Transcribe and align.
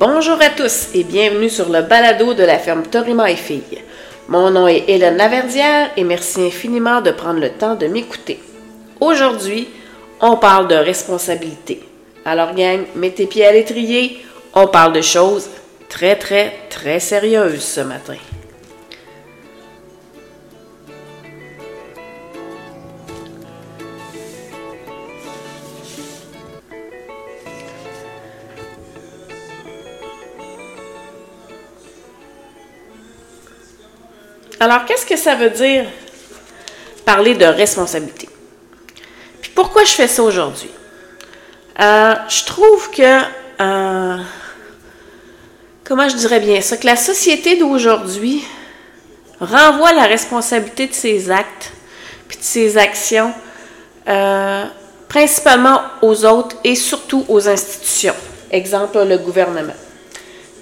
Bonjour 0.00 0.40
à 0.40 0.48
tous 0.48 0.88
et 0.94 1.04
bienvenue 1.04 1.50
sur 1.50 1.68
le 1.68 1.82
balado 1.82 2.32
de 2.32 2.42
la 2.42 2.58
ferme 2.58 2.84
Torima 2.84 3.30
et 3.30 3.36
Filles. 3.36 3.82
Mon 4.28 4.50
nom 4.50 4.66
est 4.66 4.84
Hélène 4.88 5.18
Laverdière 5.18 5.90
et 5.94 6.04
merci 6.04 6.40
infiniment 6.40 7.02
de 7.02 7.10
prendre 7.10 7.38
le 7.38 7.50
temps 7.50 7.74
de 7.74 7.86
m'écouter. 7.86 8.40
Aujourd'hui, 8.98 9.68
on 10.22 10.38
parle 10.38 10.68
de 10.68 10.74
responsabilité. 10.74 11.82
Alors 12.24 12.54
gang, 12.54 12.86
mets 12.94 13.10
tes 13.10 13.26
pieds 13.26 13.44
à 13.44 13.52
l'étrier, 13.52 14.24
on 14.54 14.68
parle 14.68 14.94
de 14.94 15.02
choses 15.02 15.50
très 15.90 16.16
très 16.16 16.54
très 16.70 16.98
sérieuses 16.98 17.60
ce 17.60 17.82
matin. 17.82 18.16
Alors, 34.62 34.84
qu'est-ce 34.84 35.06
que 35.06 35.16
ça 35.16 35.36
veut 35.36 35.48
dire 35.48 35.86
parler 37.06 37.34
de 37.34 37.46
responsabilité? 37.46 38.28
Puis 39.40 39.52
pourquoi 39.54 39.84
je 39.84 39.92
fais 39.92 40.06
ça 40.06 40.22
aujourd'hui? 40.22 40.70
Euh, 41.80 42.14
je 42.28 42.44
trouve 42.44 42.90
que, 42.90 43.22
euh, 43.62 44.18
comment 45.82 46.06
je 46.10 46.16
dirais 46.16 46.40
bien 46.40 46.60
ça, 46.60 46.76
que 46.76 46.84
la 46.84 46.96
société 46.96 47.56
d'aujourd'hui 47.56 48.44
renvoie 49.40 49.94
la 49.94 50.04
responsabilité 50.04 50.88
de 50.88 50.92
ses 50.92 51.30
actes 51.30 51.72
puis 52.28 52.36
de 52.36 52.42
ses 52.42 52.76
actions 52.76 53.32
euh, 54.08 54.66
principalement 55.08 55.80
aux 56.02 56.26
autres 56.26 56.56
et 56.64 56.74
surtout 56.74 57.24
aux 57.28 57.48
institutions. 57.48 58.14
Exemple, 58.50 59.02
le 59.04 59.16
gouvernement. 59.16 59.72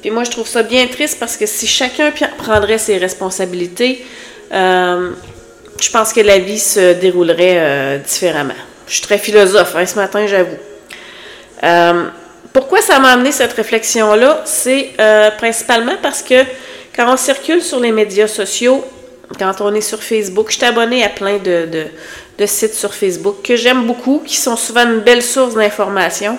Puis 0.00 0.10
moi, 0.10 0.24
je 0.24 0.30
trouve 0.30 0.46
ça 0.46 0.62
bien 0.62 0.86
triste 0.86 1.18
parce 1.18 1.36
que 1.36 1.46
si 1.46 1.66
chacun 1.66 2.12
prendrait 2.36 2.78
ses 2.78 2.98
responsabilités, 2.98 4.04
euh, 4.52 5.10
je 5.80 5.90
pense 5.90 6.12
que 6.12 6.20
la 6.20 6.38
vie 6.38 6.58
se 6.58 6.94
déroulerait 6.94 7.56
euh, 7.58 7.98
différemment. 7.98 8.54
Je 8.86 8.94
suis 8.94 9.02
très 9.02 9.18
philosophe 9.18 9.74
hein, 9.76 9.86
ce 9.86 9.96
matin, 9.96 10.26
j'avoue. 10.26 10.56
Euh, 11.64 12.04
pourquoi 12.52 12.80
ça 12.80 12.98
m'a 13.00 13.10
amené 13.10 13.32
cette 13.32 13.52
réflexion-là? 13.52 14.42
C'est 14.44 14.92
principalement 15.36 15.96
parce 16.00 16.22
que 16.22 16.44
quand 16.96 17.12
on 17.12 17.16
circule 17.16 17.62
sur 17.62 17.78
les 17.78 17.92
médias 17.92 18.26
sociaux, 18.26 18.84
quand 19.38 19.60
on 19.60 19.74
est 19.74 19.82
sur 19.82 20.02
Facebook, 20.02 20.46
je 20.50 20.56
suis 20.56 20.64
abonnée 20.64 21.04
à 21.04 21.10
plein 21.10 21.36
de, 21.38 21.68
de 22.38 22.46
sites 22.46 22.74
sur 22.74 22.94
Facebook 22.94 23.42
que 23.44 23.56
j'aime 23.56 23.86
beaucoup, 23.86 24.22
qui 24.24 24.36
sont 24.36 24.56
souvent 24.56 24.84
une 24.84 25.00
belle 25.00 25.22
source 25.22 25.54
d'information 25.54 26.38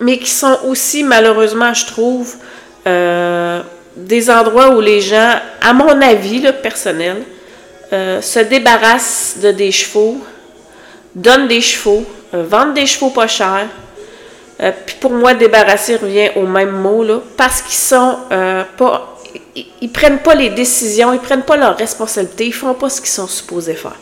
mais 0.00 0.18
qui 0.18 0.30
sont 0.30 0.58
aussi, 0.66 1.04
malheureusement, 1.04 1.74
je 1.74 1.86
trouve, 1.86 2.34
euh, 2.86 3.60
des 3.96 4.30
endroits 4.30 4.70
où 4.74 4.80
les 4.80 5.00
gens, 5.02 5.34
à 5.60 5.72
mon 5.74 6.00
avis 6.00 6.42
personnel, 6.62 7.22
euh, 7.92 8.22
se 8.22 8.38
débarrassent 8.38 9.36
de 9.42 9.50
des 9.50 9.70
chevaux, 9.70 10.18
donnent 11.14 11.48
des 11.48 11.60
chevaux, 11.60 12.04
euh, 12.34 12.44
vendent 12.44 12.74
des 12.74 12.86
chevaux 12.86 13.10
pas 13.10 13.26
chers. 13.26 13.68
puis 14.86 14.96
pour 15.00 15.12
moi, 15.12 15.34
débarrasser 15.34 15.96
revient 15.96 16.30
au 16.36 16.46
même 16.46 16.70
mot, 16.70 17.02
là, 17.02 17.20
parce 17.36 17.62
qu'ils 17.62 17.74
sont 17.74 18.18
pas. 18.76 19.16
Ils, 19.54 19.66
ils, 19.80 19.90
prennent 19.90 20.18
pas 20.18 20.34
les 20.34 20.50
décisions, 20.50 21.12
ils 21.12 21.20
prennent 21.20 21.44
pas 21.44 21.56
leurs 21.56 21.76
responsabilités, 21.76 22.46
ils 22.46 22.52
font 22.52 22.74
pas 22.74 22.90
ce 22.90 23.00
qu'ils 23.00 23.10
sont 23.10 23.28
supposés 23.28 23.74
faire. 23.74 23.96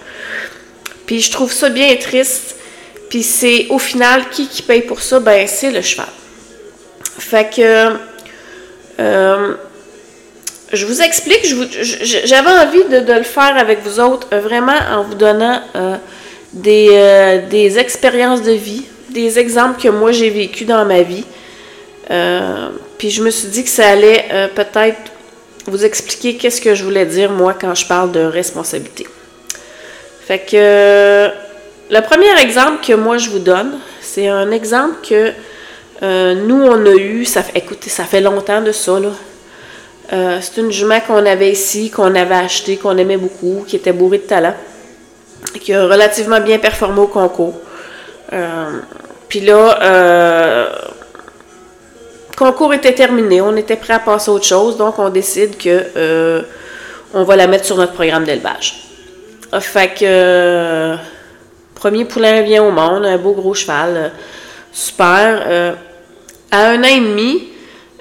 Puis 1.07 1.21
je 1.21 1.31
trouve 1.31 1.53
ça 1.53 1.69
bien 1.69 1.95
triste 1.97 2.57
puis 3.09 3.23
c'est 3.23 3.67
au 3.71 3.79
final, 3.79 4.29
qui 4.31 4.49
qui 4.49 4.63
paye 4.63 4.83
pour 4.83 5.03
ça? 5.03 5.21
Ben, 5.21 5.47
c'est 5.47 5.71
le 5.71 5.83
cheval. 5.83 6.09
Fait 7.19 7.51
que, 7.55 7.97
euh, 9.01 9.55
je 10.73 10.87
vous 10.87 11.01
explique, 11.01 11.45
j'avais 12.03 12.51
envie 12.51 12.85
de, 12.85 13.13
le 13.13 13.23
faire 13.23 13.57
avec 13.57 13.83
vous 13.83 14.01
autres, 14.01 14.29
euh, 14.33 14.41
vraiment 14.41 14.79
en 14.93 15.03
vous 15.03 15.15
donnant 15.15 15.61
euh, 15.77 15.97
des, 16.53 17.43
des, 17.51 17.79
expériences 17.79 18.43
de 18.43 18.53
vie, 18.53 18.85
des 19.11 19.39
exemples 19.39 19.81
que 19.81 19.89
moi 19.89 20.13
j'ai 20.13 20.31
vécu 20.31 20.65
dans 20.65 20.85
ma 20.85 21.03
vie. 21.03 21.25
puis 22.99 23.11
je 23.11 23.23
me 23.23 23.31
suis 23.31 23.49
dit 23.49 23.65
que 23.65 23.71
ça 23.71 23.89
allait 23.89 24.25
peut-être 24.55 24.99
vous 25.67 25.85
expliquer 25.85 26.37
qu'est-ce 26.37 26.61
que 26.61 26.75
je 26.75 26.85
voulais 26.85 27.07
dire 27.07 27.31
moi 27.31 27.55
quand 27.55 27.75
je 27.75 27.87
parle 27.87 28.13
de 28.13 28.21
responsabilité. 28.21 29.07
Fait 30.27 30.39
que 30.39 31.31
le 31.91 32.01
premier 32.01 32.41
exemple 32.43 32.85
que 32.87 32.93
moi 32.93 33.19
je 33.19 33.31
vous 33.31 33.39
donne, 33.39 33.79
c'est 34.01 34.29
un 34.29 34.51
exemple 34.51 34.97
que 35.09 35.33
euh, 36.03 36.35
nous 36.35 36.63
on 36.63 36.87
a 36.87 36.95
eu, 36.95 37.25
ça 37.25 37.43
écoutez, 37.55 37.91
ça 37.91 38.05
fait 38.05 38.21
longtemps 38.21 38.61
de 38.63 38.73
ça, 38.73 38.99
là. 39.01 39.11
Euh, 40.13 40.39
c'est 40.41 40.61
une 40.61 40.71
jument 40.71 41.01
qu'on 41.01 41.27
avait 41.27 41.51
ici, 41.51 41.91
qu'on 41.91 42.15
avait 42.15 42.35
acheté, 42.35 42.77
qu'on 42.77 42.97
aimait 42.97 43.19
beaucoup, 43.19 43.65
qui 43.67 43.77
était 43.77 43.93
bourrée 43.93 44.19
de 44.19 44.23
talent, 44.23 44.55
qui 45.61 45.75
a 45.75 45.85
relativement 45.87 46.41
bien 46.41 46.59
performé 46.59 47.01
au 47.01 47.09
concours. 47.09 47.59
Euh, 48.33 48.81
puis 49.29 49.41
là, 49.41 49.79
euh, 49.83 50.71
concours 52.39 52.73
était 52.73 52.95
terminé, 52.95 53.43
on 53.43 53.55
était 53.57 53.77
prêt 53.77 53.95
à 53.95 53.99
passer 53.99 54.31
à 54.31 54.35
autre 54.35 54.47
chose, 54.47 54.79
donc 54.79 54.99
on 54.99 55.11
décide 55.11 55.59
que 55.59 56.45
on 57.15 57.25
va 57.25 57.37
la 57.37 57.47
mettre 57.47 57.65
sur 57.65 57.77
notre 57.77 57.95
programme 57.95 58.25
d'élevage. 58.25 58.85
Fait 59.61 59.95
que 59.95 60.97
Premier 61.79 62.05
poulain 62.05 62.43
vient 62.43 62.65
au 62.65 62.73
monde, 62.73 63.07
un 63.07 63.19
beau 63.19 63.35
gros 63.35 63.55
cheval, 63.55 63.91
euh, 63.97 64.09
super. 64.73 65.43
Euh, 65.47 65.73
à 66.51 66.71
un 66.71 66.81
an 66.81 66.89
et 66.89 66.99
demi, 66.99 67.45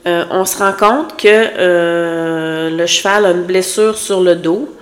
euh, 0.08 0.26
on 0.32 0.46
se 0.46 0.58
rend 0.58 0.74
compte 0.74 1.16
que 1.16 2.72
le 2.76 2.86
cheval 2.88 3.28
a 3.28 3.32
une 3.32 3.44
blessure 3.44 3.96
sur 3.96 4.22
le 4.22 4.36
dos. 4.36 4.74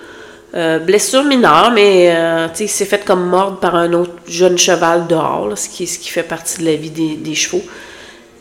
blessure 0.54 1.26
mineure, 1.26 1.72
mais 1.76 2.16
il 2.58 2.70
s'est 2.70 2.86
fait 2.86 3.04
comme 3.04 3.26
mordre 3.26 3.58
par 3.58 3.76
un 3.76 3.92
autre 3.92 4.14
jeune 4.30 4.58
cheval 4.58 5.08
dehors, 5.08 5.58
ce, 5.58 5.68
qui, 5.68 5.86
fait 5.88 6.24
partie 6.24 6.62
de 6.62 6.66
la 6.66 6.76
vie 6.76 6.92
des, 6.92 7.36
chevaux. 7.36 7.64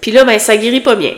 Puis 0.00 0.12
là, 0.12 0.22
ben, 0.24 0.38
ça 0.38 0.56
guérit 0.56 0.82
pas 0.82 0.94
bien. 0.94 1.14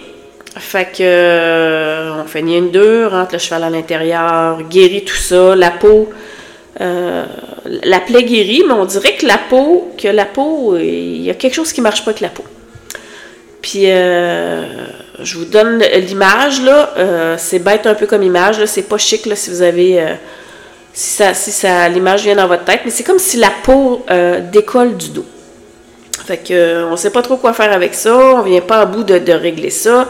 Fait 0.56 0.88
que 0.96 2.22
on 2.22 2.24
fait 2.24 2.40
une 2.40 2.70
deux, 2.70 3.08
rentre 3.08 3.34
le 3.34 3.38
cheval 3.38 3.64
à 3.64 3.70
l'intérieur, 3.70 4.62
guérit 4.62 5.04
tout 5.04 5.16
ça, 5.16 5.54
la 5.54 5.72
peau 5.72 6.08
la 7.82 8.00
plaie 8.00 8.24
guérit, 8.24 8.62
mais 8.66 8.74
on 8.74 8.84
dirait 8.84 9.16
que 9.16 9.26
la 9.26 9.38
peau, 9.38 9.92
que 10.00 10.08
la 10.08 10.24
peau, 10.24 10.76
il 10.76 11.22
y 11.22 11.30
a 11.30 11.34
quelque 11.34 11.54
chose 11.54 11.72
qui 11.72 11.80
marche 11.80 12.04
pas 12.04 12.10
avec 12.10 12.20
la 12.20 12.28
peau. 12.28 12.44
Puis 13.62 13.84
euh, 13.86 14.64
je 15.20 15.38
vous 15.38 15.44
donne 15.44 15.78
l'image 15.78 16.62
là, 16.62 16.92
euh, 16.98 17.34
c'est 17.38 17.58
bête 17.58 17.86
un 17.86 17.94
peu 17.94 18.06
comme 18.06 18.22
image 18.22 18.64
c'est 18.66 18.82
pas 18.82 18.98
chic 18.98 19.26
là 19.26 19.34
si 19.34 19.50
vous 19.50 19.62
avez 19.62 20.04
si 20.92 21.10
ça 21.10 21.34
si 21.34 21.66
l'image 21.92 22.22
vient 22.22 22.36
dans 22.36 22.46
votre 22.46 22.64
tête, 22.64 22.80
mais 22.84 22.90
c'est 22.90 23.02
comme 23.04 23.18
si 23.18 23.38
la 23.38 23.50
peau 23.64 24.04
décolle 24.52 24.96
du 24.96 25.08
dos. 25.08 25.26
Fait 26.26 26.38
que 26.38 26.84
on 26.84 26.96
sait 26.96 27.10
pas 27.10 27.22
trop 27.22 27.36
quoi 27.36 27.52
faire 27.52 27.72
avec 27.72 27.94
ça, 27.94 28.16
on 28.16 28.42
vient 28.42 28.60
pas 28.60 28.80
à 28.80 28.84
bout 28.86 29.04
de, 29.04 29.18
de 29.18 29.32
régler 29.32 29.70
ça. 29.70 30.08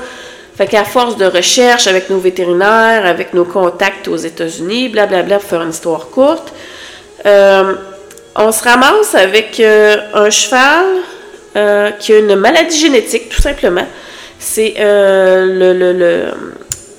Fait 0.57 0.67
qu'à 0.67 0.85
force 0.85 1.19
de 1.19 1.27
recherche 1.27 1.87
avec 1.87 2.09
nos 2.09 2.19
vétérinaires, 2.19 3.05
avec 3.05 3.35
nos 3.35 3.45
contacts 3.45 4.09
aux 4.09 4.17
États-Unis, 4.17 4.89
blablabla, 4.89 5.39
pour 5.39 5.49
faire 5.51 5.61
une 5.61 5.71
histoire 5.71 6.09
courte, 6.09 6.55
euh, 7.27 7.75
on 8.37 8.53
se 8.53 8.63
ramasse 8.63 9.15
avec 9.15 9.59
euh, 9.61 9.97
un 10.15 10.31
cheval 10.31 10.85
euh, 11.57 11.91
qui 11.93 12.13
a 12.13 12.19
une 12.19 12.37
maladie 12.37 12.79
génétique, 12.79 13.29
tout 13.31 13.43
simplement. 13.43 13.87
C'est 14.39 14.75
le, 14.79 16.31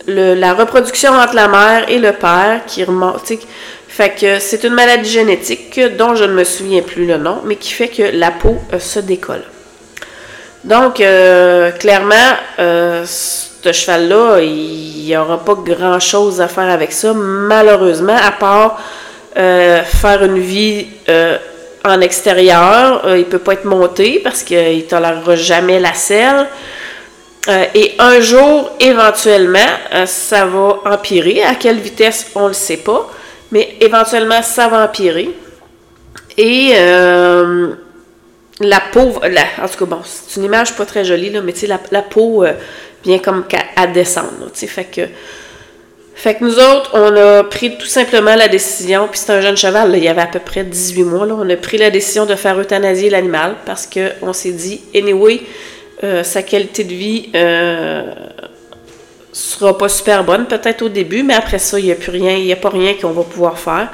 la 0.08 0.54
reproduction 0.54 1.12
entre 1.14 1.36
la 1.36 1.48
mère 1.48 1.90
et 1.90 2.00
le 2.00 2.12
père 2.14 2.62
qui 2.66 2.84
remonte. 2.84 3.32
Fait 3.88 4.10
que 4.20 4.40
c'est 4.40 4.64
une 4.64 4.74
maladie 4.74 5.10
génétique 5.10 5.80
dont 5.98 6.16
je 6.16 6.24
ne 6.24 6.34
me 6.34 6.44
souviens 6.44 6.82
plus 6.82 7.06
le 7.06 7.18
nom, 7.18 7.42
mais 7.46 7.56
qui 7.56 7.74
fait 7.74 7.88
que 7.88 8.04
la 8.14 8.32
peau 8.32 8.58
se 8.80 9.00
décolle. 9.00 9.44
Donc, 10.64 10.96
clairement, 10.96 12.34
ce 12.58 13.72
cheval-là, 13.72 14.40
il 14.42 15.06
n'y 15.06 15.16
aura 15.16 15.44
pas 15.44 15.56
grand-chose 15.56 16.42
à 16.42 16.48
faire 16.48 16.70
avec 16.70 16.92
ça, 16.92 17.14
malheureusement, 17.14 18.18
à 18.18 18.32
part 18.32 18.80
faire 19.38 20.24
une 20.24 20.40
vie 20.40 20.88
euh, 21.10 21.38
en 21.86 22.02
extérieur. 22.02 23.06
Euh, 23.06 23.18
il 23.18 23.26
ne 23.26 23.26
peut 23.26 23.40
pas 23.40 23.54
être 23.54 23.66
monté 23.66 24.20
parce 24.24 24.44
qu'il 24.44 24.58
ne 24.58 24.82
tolérera 24.82 25.36
jamais 25.36 25.80
la 25.80 25.94
selle. 25.94 26.48
et 27.48 27.94
un 28.00 28.20
jour, 28.20 28.72
éventuellement, 28.80 29.70
ça 30.06 30.46
va 30.46 30.82
empirer. 30.86 31.44
À 31.44 31.56
quelle 31.56 31.80
vitesse, 31.80 32.32
on 32.36 32.44
ne 32.44 32.48
le 32.50 32.54
sait 32.54 32.78
pas. 32.78 33.10
Mais 33.52 33.78
éventuellement, 33.80 34.42
ça 34.42 34.68
va 34.68 34.84
empirer. 34.84 35.30
Et 36.38 36.74
la 38.60 38.80
peau, 38.92 39.14
en 39.22 39.68
tout 39.68 39.78
cas, 39.78 39.86
bon, 39.86 40.02
c'est 40.04 40.40
une 40.40 40.46
image 40.46 40.76
pas 40.76 40.86
très 40.86 41.06
jolie, 41.06 41.30
là, 41.30 41.42
mais 41.42 41.54
tu 41.54 41.60
sais, 41.60 41.68
la, 41.68 41.80
la, 41.92 42.02
peau 42.02 42.44
vient 43.06 43.20
comme 43.20 43.46
à, 43.78 43.88
descendre. 43.88 44.50
fait 44.54 44.84
que, 44.86 45.02
fait 46.20 46.36
que 46.36 46.44
nous 46.44 46.60
autres, 46.60 46.92
on 46.94 47.16
a 47.16 47.44
pris 47.44 47.78
tout 47.78 47.86
simplement 47.86 48.36
la 48.36 48.48
décision, 48.48 49.08
puis 49.10 49.20
c'est 49.24 49.32
un 49.32 49.42
jeune 49.42 49.56
cheval, 49.56 49.94
il 49.96 50.04
y 50.04 50.08
avait 50.08 50.22
à 50.22 50.28
peu 50.28 50.40
près 50.40 50.64
18 50.64 51.04
mois, 51.04 51.28
on 51.30 51.50
a 51.50 51.56
pris 51.56 51.78
la 51.78 51.90
décision 51.90 52.26
de 52.26 52.36
faire 52.36 52.60
euthanasier 52.60 53.10
l'animal 53.10 53.56
parce 53.66 53.88
qu'on 53.88 54.34
s'est 54.34 54.52
dit, 54.52 54.82
anyway, 54.96 55.42
sa 56.24 56.42
qualité 56.42 56.84
de 56.84 56.94
vie 56.94 57.30
sera 59.38 59.78
pas 59.78 59.90
super 59.90 60.24
bonne, 60.24 60.46
peut-être 60.48 60.82
au 60.82 60.90
début, 60.90 61.24
mais 61.24 61.36
après 61.36 61.60
ça, 61.60 61.80
il 61.80 61.86
n'y 61.86 61.92
a 61.92 61.96
plus 61.96 62.12
rien, 62.12 62.36
il 62.36 62.46
n'y 62.46 62.54
a 62.54 62.58
pas 62.58 62.70
rien 62.70 62.96
qu'on 62.96 63.12
va 63.12 63.24
pouvoir 63.24 63.60
faire. 63.60 63.90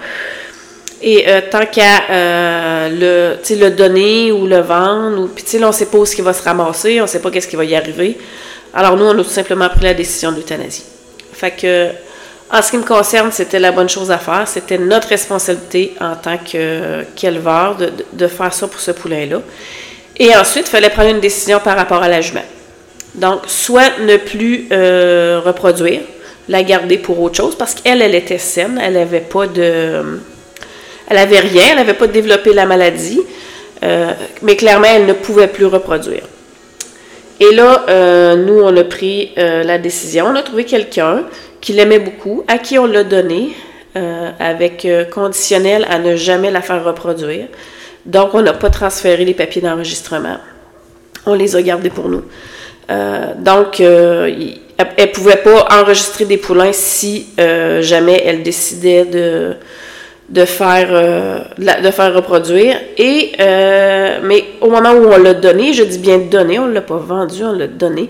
Et 1.01 1.25
euh, 1.27 1.41
tant 1.51 1.65
qu'à 1.65 2.09
euh, 2.09 3.37
le, 3.49 3.69
donner 3.71 4.31
ou 4.31 4.47
le 4.47 4.59
vendre, 4.59 5.23
ou, 5.23 5.27
puis 5.27 5.43
on 5.61 5.67
ne 5.67 5.71
sait 5.73 5.87
pas 5.87 5.97
où 5.97 6.05
ce 6.05 6.15
qui 6.15 6.21
va 6.21 6.31
se 6.31 6.41
ramasser, 6.41 7.01
on 7.01 7.03
ne 7.03 7.07
sait 7.07 7.19
pas 7.19 7.29
qu'est-ce 7.29 7.49
qui 7.49 7.57
va 7.57 7.65
y 7.65 7.75
arriver. 7.75 8.17
Alors 8.73 8.95
nous, 8.95 9.03
on 9.03 9.11
a 9.11 9.23
tout 9.23 9.29
simplement 9.29 9.67
pris 9.67 9.83
la 9.83 9.93
décision 9.93 10.31
de 10.31 10.37
l'euthanasie. 10.37 10.85
Fait 11.33 11.51
que, 11.51 11.89
en 12.53 12.61
ce 12.61 12.69
qui 12.69 12.77
me 12.77 12.83
concerne, 12.83 13.31
c'était 13.31 13.57
la 13.57 13.71
bonne 13.71 13.89
chose 13.89 14.11
à 14.11 14.19
faire. 14.19 14.47
C'était 14.47 14.77
notre 14.77 15.07
responsabilité 15.07 15.95
en 15.99 16.15
tant 16.15 16.37
qu'éleveur 16.37 17.77
de, 18.13 18.27
faire 18.27 18.53
ça 18.53 18.67
pour 18.67 18.79
ce 18.79 18.91
poulain-là. 18.91 19.41
Et 20.17 20.35
ensuite, 20.35 20.67
il 20.67 20.69
fallait 20.69 20.91
prendre 20.91 21.09
une 21.09 21.19
décision 21.19 21.59
par 21.59 21.75
rapport 21.75 22.03
à 22.03 22.07
la 22.07 22.21
jument. 22.21 22.45
Donc, 23.15 23.41
soit 23.47 23.97
ne 24.01 24.17
plus 24.17 24.67
euh, 24.71 25.41
reproduire, 25.43 26.01
la 26.47 26.61
garder 26.61 26.99
pour 26.99 27.19
autre 27.21 27.37
chose, 27.37 27.55
parce 27.55 27.73
qu'elle, 27.73 28.03
elle 28.03 28.13
était 28.13 28.37
saine, 28.37 28.79
elle 28.83 28.93
n'avait 28.93 29.21
pas 29.21 29.47
de 29.47 30.19
elle 31.09 31.17
n'avait 31.17 31.39
rien, 31.39 31.63
elle 31.71 31.77
n'avait 31.77 31.93
pas 31.93 32.07
développé 32.07 32.53
la 32.53 32.65
maladie, 32.65 33.19
euh, 33.83 34.11
mais 34.43 34.55
clairement, 34.55 34.87
elle 34.87 35.07
ne 35.07 35.13
pouvait 35.13 35.47
plus 35.47 35.65
reproduire. 35.65 36.23
Et 37.39 37.55
là, 37.55 37.85
euh, 37.89 38.35
nous, 38.35 38.61
on 38.61 38.77
a 38.77 38.83
pris 38.83 39.31
la 39.35 39.79
décision. 39.79 40.27
On 40.27 40.35
a 40.35 40.43
trouvé 40.43 40.65
quelqu'un 40.65 41.23
qui 41.63 41.73
l'aimait 41.73 41.99
beaucoup, 41.99 42.43
à 42.47 42.57
qui 42.59 42.77
on 42.77 42.85
l'a 42.85 43.03
donné, 43.03 43.53
avec 44.39 44.85
conditionnel 45.13 45.85
à 45.89 45.97
ne 45.97 46.15
jamais 46.15 46.51
la 46.51 46.61
faire 46.61 46.83
reproduire. 46.83 47.45
Donc, 48.05 48.33
on 48.33 48.41
n'a 48.41 48.53
pas 48.53 48.69
transféré 48.69 49.23
les 49.23 49.33
papiers 49.33 49.61
d'enregistrement. 49.61 50.37
On 51.25 51.35
les 51.35 51.55
a 51.55 51.61
gardés 51.61 51.89
pour 51.89 52.09
nous. 52.09 52.23
donc, 53.37 53.79
elle 53.79 54.59
ne 54.77 55.13
pouvait 55.13 55.37
pas 55.37 55.67
enregistrer 55.79 56.25
des 56.25 56.37
poulains 56.37 56.73
si 56.73 57.27
jamais 57.37 58.21
elle 58.25 58.43
décidait 58.43 59.05
de, 59.05 59.55
de 60.29 60.45
faire, 60.45 60.87
euh, 60.91 61.39
de 61.57 61.91
faire 61.91 62.13
reproduire. 62.13 62.75
Et, 62.97 63.33
euh, 63.39 64.19
mais 64.23 64.45
au 64.61 64.69
moment 64.69 64.91
où 64.91 65.05
on 65.11 65.17
l'a 65.17 65.33
donné, 65.33 65.73
je 65.73 65.83
dis 65.83 65.99
bien 65.99 66.17
donné, 66.17 66.59
on 66.59 66.67
ne 66.67 66.73
l'a 66.73 66.81
pas 66.81 66.97
vendu, 66.97 67.43
on 67.43 67.53
l'a 67.53 67.67
donné, 67.67 68.09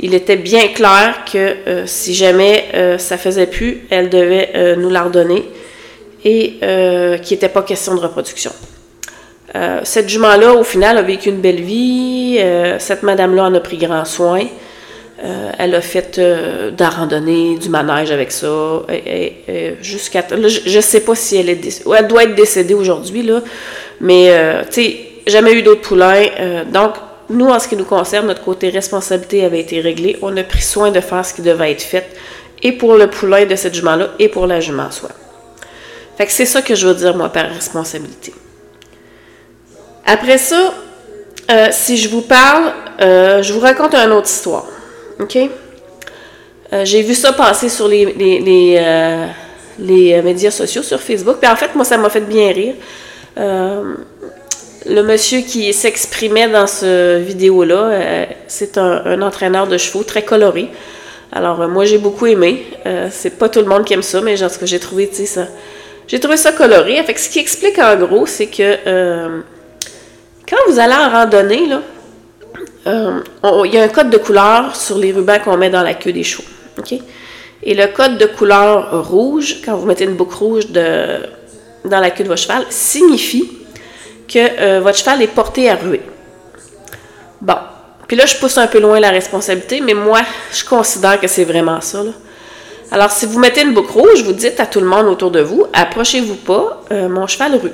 il 0.00 0.14
était 0.14 0.36
bien 0.36 0.68
clair 0.68 1.24
que 1.30 1.38
euh, 1.38 1.82
si 1.86 2.14
jamais 2.14 2.96
ça 2.98 3.16
faisait 3.18 3.46
plus, 3.46 3.82
elle 3.90 4.08
devait 4.08 4.76
nous 4.76 4.90
la 4.90 5.02
redonner 5.02 5.44
et 6.24 6.58
qu'il 7.22 7.36
n'était 7.36 7.48
pas 7.48 7.62
question 7.62 7.94
de 7.94 8.00
reproduction. 8.00 8.52
cette 9.84 10.08
jument-là, 10.08 10.54
au 10.54 10.64
final, 10.64 10.98
a 10.98 11.02
vécu 11.02 11.28
une 11.28 11.40
belle 11.40 11.62
vie. 11.62 12.40
cette 12.78 13.02
madame-là 13.02 13.44
en 13.44 13.54
a 13.54 13.60
pris 13.60 13.78
grand 13.78 14.04
soin. 14.04 14.46
Euh, 15.24 15.50
elle 15.58 15.74
a 15.74 15.80
fait 15.80 16.18
euh, 16.18 16.70
de 16.70 16.80
la 16.80 16.90
randonnée, 16.90 17.56
du 17.56 17.68
manège 17.70 18.12
avec 18.12 18.30
ça, 18.30 18.82
jusqu'à... 19.80 20.24
Je 20.30 20.76
ne 20.76 20.80
sais 20.80 21.00
pas 21.00 21.16
si 21.16 21.36
elle 21.36 21.48
est 21.48 21.56
décédée. 21.56 21.90
Elle 21.98 22.06
doit 22.06 22.22
être 22.22 22.36
décédée 22.36 22.74
aujourd'hui, 22.74 23.24
là, 23.24 23.40
mais, 24.00 24.28
euh, 24.30 24.62
tu 24.70 24.82
sais, 24.82 24.96
jamais 25.26 25.54
eu 25.54 25.62
d'autres 25.62 25.80
poulains. 25.80 26.26
donc, 26.72 26.94
nous, 27.30 27.48
en 27.48 27.58
ce 27.58 27.68
qui 27.68 27.76
nous 27.76 27.84
concerne, 27.84 28.26
notre 28.26 28.42
côté 28.42 28.70
responsabilité 28.70 29.44
avait 29.44 29.60
été 29.60 29.80
réglé. 29.80 30.18
On 30.22 30.36
a 30.36 30.42
pris 30.42 30.62
soin 30.62 30.90
de 30.90 31.00
faire 31.00 31.24
ce 31.24 31.34
qui 31.34 31.42
devait 31.42 31.72
être 31.72 31.82
fait, 31.82 32.06
et 32.62 32.72
pour 32.72 32.94
le 32.94 33.08
poulain 33.08 33.46
de 33.46 33.54
cette 33.56 33.74
jument-là, 33.74 34.08
et 34.18 34.28
pour 34.28 34.46
la 34.46 34.60
jument 34.60 34.90
soi. 34.90 35.10
Fait 36.16 36.26
que 36.26 36.32
c'est 36.32 36.46
ça 36.46 36.62
que 36.62 36.74
je 36.74 36.86
veux 36.88 36.94
dire, 36.94 37.16
moi, 37.16 37.28
par 37.28 37.48
responsabilité. 37.48 38.32
Après 40.04 40.38
ça, 40.38 40.72
si 41.70 41.96
je 41.96 42.08
vous 42.08 42.22
parle, 42.22 42.72
je 42.98 43.52
vous 43.52 43.60
raconte 43.60 43.94
une 43.94 44.12
autre 44.12 44.28
histoire. 44.28 44.66
OK? 45.20 45.38
Euh, 46.72 46.84
j'ai 46.84 47.02
vu 47.02 47.14
ça 47.14 47.32
passer 47.32 47.68
sur 47.68 47.88
les, 47.88 48.04
les, 48.04 48.76
euh, 48.78 49.26
euh, 49.80 50.22
médias 50.22 50.50
sociaux, 50.50 50.82
sur 50.82 51.00
Facebook. 51.00 51.36
Puis 51.40 51.50
en 51.50 51.56
fait, 51.56 51.74
moi, 51.74 51.84
ça 51.84 51.96
m'a 51.96 52.10
fait 52.10 52.20
bien 52.20 52.52
rire. 52.52 52.74
Le 54.88 55.02
monsieur 55.02 55.40
qui 55.40 55.72
s'exprimait 55.72 56.48
dans 56.48 56.66
ce 56.66 57.18
vidéo-là, 57.18 58.26
c'est 58.46 58.78
un, 58.78 59.22
entraîneur 59.22 59.66
de 59.66 59.76
chevaux 59.78 60.02
très 60.02 60.22
coloré. 60.22 60.68
Alors, 61.32 61.68
moi, 61.68 61.84
j'ai 61.84 61.98
beaucoup 61.98 62.26
aimé. 62.26 62.64
c'est 63.10 63.38
pas 63.38 63.48
tout 63.48 63.60
le 63.60 63.66
monde 63.66 63.84
qui 63.84 63.94
aime 63.94 64.02
ça, 64.02 64.20
mais 64.20 64.36
genre, 64.36 64.50
ce 64.50 64.58
que 64.58 64.66
j'ai 64.66 64.78
trouvé, 64.78 65.08
tu 65.08 65.26
ça. 65.26 65.46
J'ai 66.06 66.20
trouvé 66.20 66.36
ça 66.36 66.52
coloré. 66.52 67.02
Fait 67.04 67.18
ce 67.18 67.28
qui 67.28 67.38
explique 67.38 67.78
en 67.78 67.96
gros, 67.96 68.26
c'est 68.26 68.46
que 68.46 69.42
quand 70.48 70.56
vous 70.68 70.78
allez 70.78 70.94
en 70.94 71.10
randonnée, 71.10 71.66
là, 71.66 71.82
euh, 72.86 73.20
il 73.64 73.74
y 73.74 73.78
a 73.78 73.82
un 73.82 73.88
code 73.88 74.08
de 74.08 74.16
couleur 74.16 74.74
sur 74.74 74.96
les 74.96 75.12
rubans 75.12 75.38
qu'on 75.40 75.56
met 75.56 75.68
dans 75.68 75.82
la 75.82 75.94
queue 75.94 76.12
des 76.12 76.22
chevaux. 76.22 76.48
Et 77.62 77.74
le 77.74 77.86
code 77.88 78.18
de 78.18 78.26
couleur 78.26 79.08
rouge, 79.08 79.56
quand 79.64 79.76
vous 79.76 79.86
mettez 79.86 80.04
une 80.04 80.14
boucle 80.14 80.36
rouge 80.36 80.68
de, 80.68 81.18
dans 81.84 82.00
la 82.00 82.10
queue 82.10 82.24
de 82.24 82.28
votre 82.28 82.40
cheval, 82.40 82.64
signifie 82.70 83.50
que 84.28 84.38
euh, 84.38 84.80
votre 84.80 84.98
cheval 84.98 85.22
est 85.22 85.28
porté 85.28 85.70
à 85.70 85.76
ruer. 85.76 86.02
Bon. 87.40 87.56
Puis 88.06 88.16
là, 88.16 88.24
je 88.26 88.36
pousse 88.36 88.56
un 88.56 88.66
peu 88.66 88.80
loin 88.80 89.00
la 89.00 89.10
responsabilité, 89.10 89.80
mais 89.80 89.94
moi, 89.94 90.20
je 90.52 90.64
considère 90.64 91.20
que 91.20 91.26
c'est 91.26 91.44
vraiment 91.44 91.80
ça. 91.80 92.02
Alors, 92.90 93.10
si 93.10 93.26
vous 93.26 93.38
mettez 93.38 93.62
une 93.62 93.74
boucle 93.74 93.92
rouge, 93.92 94.22
vous 94.22 94.32
dites 94.32 94.60
à 94.60 94.66
tout 94.66 94.80
le 94.80 94.86
monde 94.86 95.06
autour 95.06 95.30
de 95.30 95.40
vous, 95.40 95.66
approchez-vous 95.74 96.36
pas, 96.36 96.82
euh, 96.90 97.08
mon 97.08 97.26
cheval 97.26 97.56
rue. 97.56 97.72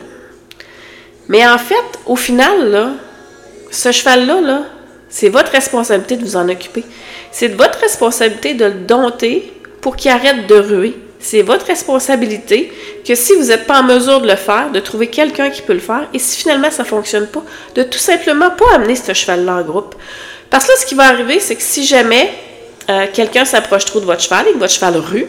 Mais 1.28 1.46
en 1.46 1.58
fait, 1.58 1.84
au 2.06 2.16
final, 2.16 2.94
ce 3.70 3.92
cheval-là, 3.92 4.40
là, 4.40 4.62
c'est 5.08 5.28
votre 5.28 5.52
responsabilité 5.52 6.16
de 6.16 6.24
vous 6.24 6.36
en 6.36 6.48
occuper. 6.48 6.84
C'est 7.30 7.48
votre 7.48 7.78
responsabilité 7.78 8.54
de 8.54 8.64
le 8.64 8.72
dompter 8.72 9.52
pour 9.80 9.94
qu'il 9.94 10.10
arrête 10.10 10.48
de 10.48 10.56
ruer. 10.56 10.96
C'est 11.24 11.40
votre 11.40 11.64
responsabilité 11.64 12.70
que 13.02 13.14
si 13.14 13.32
vous 13.32 13.44
n'êtes 13.44 13.66
pas 13.66 13.80
en 13.80 13.82
mesure 13.82 14.20
de 14.20 14.28
le 14.28 14.36
faire, 14.36 14.70
de 14.70 14.78
trouver 14.78 15.06
quelqu'un 15.06 15.48
qui 15.48 15.62
peut 15.62 15.72
le 15.72 15.78
faire. 15.78 16.06
Et 16.12 16.18
si 16.18 16.36
finalement 16.36 16.70
ça 16.70 16.82
ne 16.82 16.88
fonctionne 16.88 17.26
pas, 17.28 17.42
de 17.74 17.82
tout 17.82 17.98
simplement 17.98 18.50
pas 18.50 18.74
amener 18.74 18.94
ce 18.94 19.14
cheval-là 19.14 19.54
en 19.54 19.62
groupe. 19.62 19.94
Parce 20.50 20.66
que 20.66 20.72
là, 20.72 20.76
ce 20.78 20.84
qui 20.84 20.94
va 20.94 21.04
arriver, 21.04 21.40
c'est 21.40 21.56
que 21.56 21.62
si 21.62 21.86
jamais 21.86 22.30
euh, 22.90 23.06
quelqu'un 23.10 23.46
s'approche 23.46 23.86
trop 23.86 24.00
de 24.00 24.04
votre 24.04 24.20
cheval 24.20 24.48
et 24.48 24.52
que 24.52 24.58
votre 24.58 24.74
cheval 24.74 24.98
rue, 24.98 25.26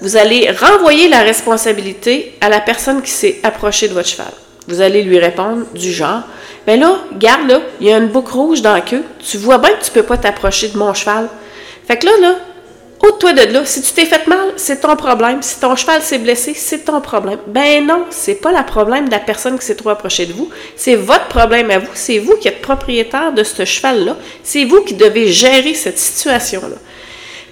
vous 0.00 0.16
allez 0.16 0.48
renvoyer 0.52 1.08
la 1.08 1.22
responsabilité 1.22 2.36
à 2.40 2.48
la 2.48 2.60
personne 2.60 3.02
qui 3.02 3.10
s'est 3.10 3.40
approchée 3.42 3.88
de 3.88 3.94
votre 3.94 4.08
cheval. 4.08 4.32
Vous 4.68 4.80
allez 4.80 5.02
lui 5.02 5.18
répondre 5.18 5.66
du 5.74 5.92
genre 5.92 6.22
mais 6.68 6.76
là, 6.76 6.98
garde 7.18 7.48
là, 7.48 7.60
il 7.80 7.88
y 7.88 7.92
a 7.92 7.96
une 7.96 8.08
boucle 8.08 8.32
rouge 8.32 8.62
dans 8.62 8.74
la 8.74 8.80
queue. 8.80 9.02
Tu 9.18 9.38
vois 9.38 9.58
bien 9.58 9.70
que 9.72 9.84
tu 9.84 9.90
peux 9.90 10.02
pas 10.02 10.16
t'approcher 10.16 10.68
de 10.68 10.78
mon 10.78 10.94
cheval. 10.94 11.28
Fait 11.88 11.96
que 11.96 12.06
là, 12.06 12.12
là, 12.20 12.36
ôte-toi 13.02 13.32
de 13.32 13.52
là. 13.52 13.64
Si 13.64 13.82
tu 13.82 13.92
t'es 13.92 14.06
fait 14.06 14.26
mal, 14.26 14.52
c'est 14.56 14.80
ton 14.80 14.96
problème. 14.96 15.42
Si 15.42 15.58
ton 15.58 15.74
cheval 15.76 16.02
s'est 16.02 16.18
blessé, 16.18 16.54
c'est 16.54 16.84
ton 16.84 17.00
problème. 17.00 17.38
Ben 17.46 17.86
non, 17.86 18.04
c'est 18.10 18.34
pas 18.34 18.52
le 18.52 18.64
problème 18.64 19.06
de 19.06 19.10
la 19.10 19.18
personne 19.18 19.58
qui 19.58 19.64
s'est 19.64 19.74
trop 19.74 19.90
approchée 19.90 20.26
de 20.26 20.32
vous. 20.32 20.50
C'est 20.76 20.96
votre 20.96 21.28
problème 21.28 21.70
à 21.70 21.78
vous. 21.78 21.90
C'est 21.94 22.18
vous 22.18 22.36
qui 22.36 22.48
êtes 22.48 22.62
propriétaire 22.62 23.32
de 23.32 23.42
ce 23.42 23.64
cheval-là. 23.64 24.16
C'est 24.42 24.64
vous 24.64 24.82
qui 24.82 24.94
devez 24.94 25.28
gérer 25.28 25.74
cette 25.74 25.98
situation-là. 25.98 26.76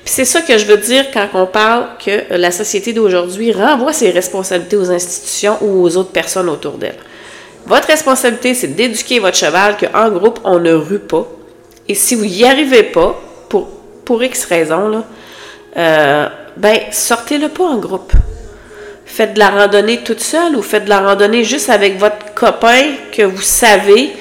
Puis 0.04 0.14
c'est 0.14 0.24
ça 0.24 0.40
que 0.42 0.56
je 0.56 0.64
veux 0.64 0.78
dire 0.78 1.10
quand 1.12 1.28
on 1.34 1.46
parle 1.46 1.86
que 2.04 2.24
la 2.30 2.50
société 2.50 2.92
d'aujourd'hui 2.92 3.52
renvoie 3.52 3.92
ses 3.92 4.10
responsabilités 4.10 4.76
aux 4.76 4.90
institutions 4.90 5.58
ou 5.60 5.82
aux 5.82 5.96
autres 5.96 6.12
personnes 6.12 6.48
autour 6.48 6.78
d'elle. 6.78 6.96
Votre 7.66 7.88
responsabilité, 7.88 8.54
c'est 8.54 8.68
d'éduquer 8.68 9.18
votre 9.18 9.36
cheval 9.36 9.76
qu'en 9.76 10.08
groupe, 10.10 10.40
on 10.44 10.58
ne 10.58 10.72
rue 10.72 11.00
pas. 11.00 11.28
Et 11.86 11.94
si 11.94 12.14
vous 12.14 12.24
n'y 12.24 12.44
arrivez 12.44 12.82
pas, 12.82 13.20
pour, 13.50 13.68
pour 14.06 14.22
X 14.22 14.46
raisons, 14.46 14.88
là, 14.88 15.04
euh, 15.76 16.28
ben, 16.56 16.78
sortez-le 16.90 17.48
pas 17.48 17.64
en 17.64 17.78
groupe. 17.78 18.12
Faites 19.04 19.34
de 19.34 19.38
la 19.38 19.50
randonnée 19.50 19.98
toute 20.04 20.20
seule 20.20 20.56
ou 20.56 20.62
faites 20.62 20.84
de 20.84 20.90
la 20.90 21.00
randonnée 21.00 21.44
juste 21.44 21.70
avec 21.70 21.98
votre 21.98 22.34
copain 22.34 22.82
que 23.12 23.22
vous 23.22 23.42
savez 23.42 24.12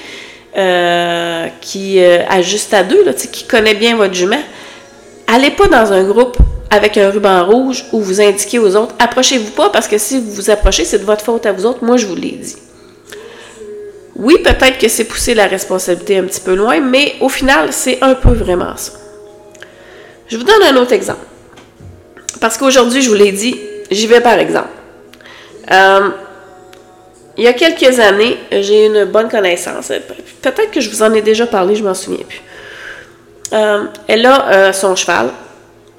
euh, 0.56 1.46
qui 1.60 2.00
euh, 2.00 2.24
ajuste 2.28 2.74
à 2.74 2.82
deux, 2.82 3.04
là, 3.04 3.12
qui 3.12 3.44
connaît 3.44 3.74
bien 3.74 3.96
votre 3.96 4.14
jument. 4.14 4.42
Allez 5.26 5.50
pas 5.50 5.68
dans 5.68 5.92
un 5.92 6.04
groupe 6.04 6.38
avec 6.70 6.96
un 6.96 7.10
ruban 7.10 7.44
rouge 7.44 7.84
où 7.92 8.00
vous 8.00 8.20
indiquez 8.20 8.58
aux 8.58 8.76
autres, 8.76 8.94
approchez-vous 8.98 9.52
pas 9.52 9.70
parce 9.70 9.88
que 9.88 9.98
si 9.98 10.18
vous 10.18 10.32
vous 10.32 10.50
approchez, 10.50 10.84
c'est 10.84 10.98
de 10.98 11.04
votre 11.04 11.24
faute 11.24 11.46
à 11.46 11.52
vous 11.52 11.66
autres. 11.66 11.84
Moi, 11.84 11.96
je 11.96 12.06
vous 12.06 12.16
l'ai 12.16 12.32
dit. 12.32 12.56
Oui, 14.16 14.36
peut-être 14.42 14.78
que 14.78 14.88
c'est 14.88 15.04
pousser 15.04 15.34
la 15.34 15.46
responsabilité 15.46 16.18
un 16.18 16.24
petit 16.24 16.40
peu 16.40 16.54
loin, 16.54 16.80
mais 16.80 17.14
au 17.20 17.28
final, 17.28 17.72
c'est 17.72 18.02
un 18.02 18.14
peu 18.14 18.32
vraiment 18.32 18.76
ça. 18.76 18.92
Je 20.26 20.36
vous 20.36 20.44
donne 20.44 20.62
un 20.62 20.76
autre 20.76 20.92
exemple. 20.92 21.24
Parce 22.40 22.56
qu'aujourd'hui, 22.56 23.02
je 23.02 23.08
vous 23.08 23.16
l'ai 23.16 23.32
dit, 23.32 23.58
j'y 23.90 24.06
vais 24.06 24.20
par 24.20 24.38
exemple. 24.38 24.68
Euh, 25.70 26.08
il 27.36 27.44
y 27.44 27.46
a 27.46 27.52
quelques 27.52 27.98
années, 28.00 28.36
j'ai 28.50 28.86
une 28.86 29.04
bonne 29.04 29.28
connaissance. 29.28 29.88
Peut-être 30.42 30.70
que 30.70 30.80
je 30.80 30.90
vous 30.90 31.02
en 31.02 31.12
ai 31.14 31.22
déjà 31.22 31.46
parlé, 31.46 31.76
je 31.76 31.84
m'en 31.84 31.94
souviens 31.94 32.24
plus. 32.26 32.42
Euh, 33.52 33.84
elle 34.08 34.26
a 34.26 34.50
euh, 34.50 34.72
son 34.72 34.96
cheval, 34.96 35.30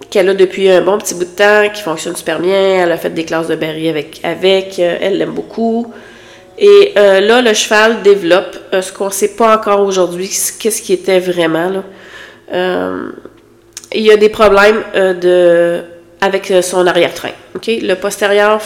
qu'elle 0.09 0.29
a 0.29 0.33
depuis 0.33 0.69
un 0.69 0.81
bon 0.81 0.97
petit 0.97 1.13
bout 1.13 1.25
de 1.25 1.29
temps, 1.29 1.69
qui 1.73 1.81
fonctionne 1.81 2.15
super 2.15 2.39
bien. 2.39 2.83
Elle 2.83 2.91
a 2.91 2.97
fait 2.97 3.09
des 3.09 3.23
classes 3.23 3.47
de 3.47 3.55
berry 3.55 3.89
avec, 4.23 4.79
elle 4.79 5.17
l'aime 5.17 5.31
beaucoup. 5.31 5.93
Et 6.57 6.91
là, 6.95 7.41
le 7.41 7.53
cheval 7.53 8.01
développe 8.01 8.57
ce 8.73 8.91
qu'on 8.91 9.07
ne 9.07 9.11
sait 9.11 9.35
pas 9.35 9.55
encore 9.55 9.79
aujourd'hui, 9.79 10.29
qu'est-ce 10.59 10.81
qui 10.81 10.91
était 10.91 11.19
vraiment. 11.19 11.69
Là. 12.51 12.89
Il 13.93 14.01
y 14.01 14.11
a 14.11 14.17
des 14.17 14.29
problèmes 14.29 14.83
de, 14.93 15.83
avec 16.21 16.53
son 16.61 16.85
arrière-train. 16.85 17.31
Le 17.65 17.93
postérieur, 17.95 18.61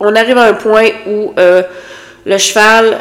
on 0.00 0.14
arrive 0.14 0.38
à 0.38 0.44
un 0.44 0.54
point 0.54 0.88
où 1.06 1.34
le 1.36 2.38
cheval 2.38 2.98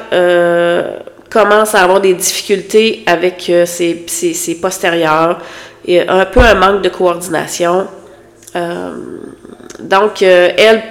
commence 1.29 1.75
à 1.75 1.83
avoir 1.83 2.01
des 2.01 2.13
difficultés 2.13 3.03
avec 3.05 3.51
ses, 3.65 4.05
ses, 4.07 4.55
postérieurs 4.55 5.39
et 5.85 6.01
un 6.07 6.25
peu 6.25 6.41
un 6.41 6.55
manque 6.55 6.81
de 6.81 6.89
coordination. 6.89 7.87
donc, 9.79 10.21
elle, 10.21 10.81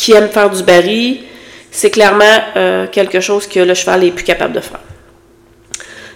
qui 0.00 0.12
aime 0.12 0.28
faire 0.28 0.48
du 0.48 0.62
baril, 0.62 1.20
c'est 1.70 1.90
clairement 1.90 2.24
euh, 2.56 2.86
quelque 2.86 3.20
chose 3.20 3.46
que 3.46 3.60
le 3.60 3.74
cheval 3.74 4.04
est 4.04 4.10
plus 4.10 4.24
capable 4.24 4.54
de 4.54 4.60
faire. 4.60 4.80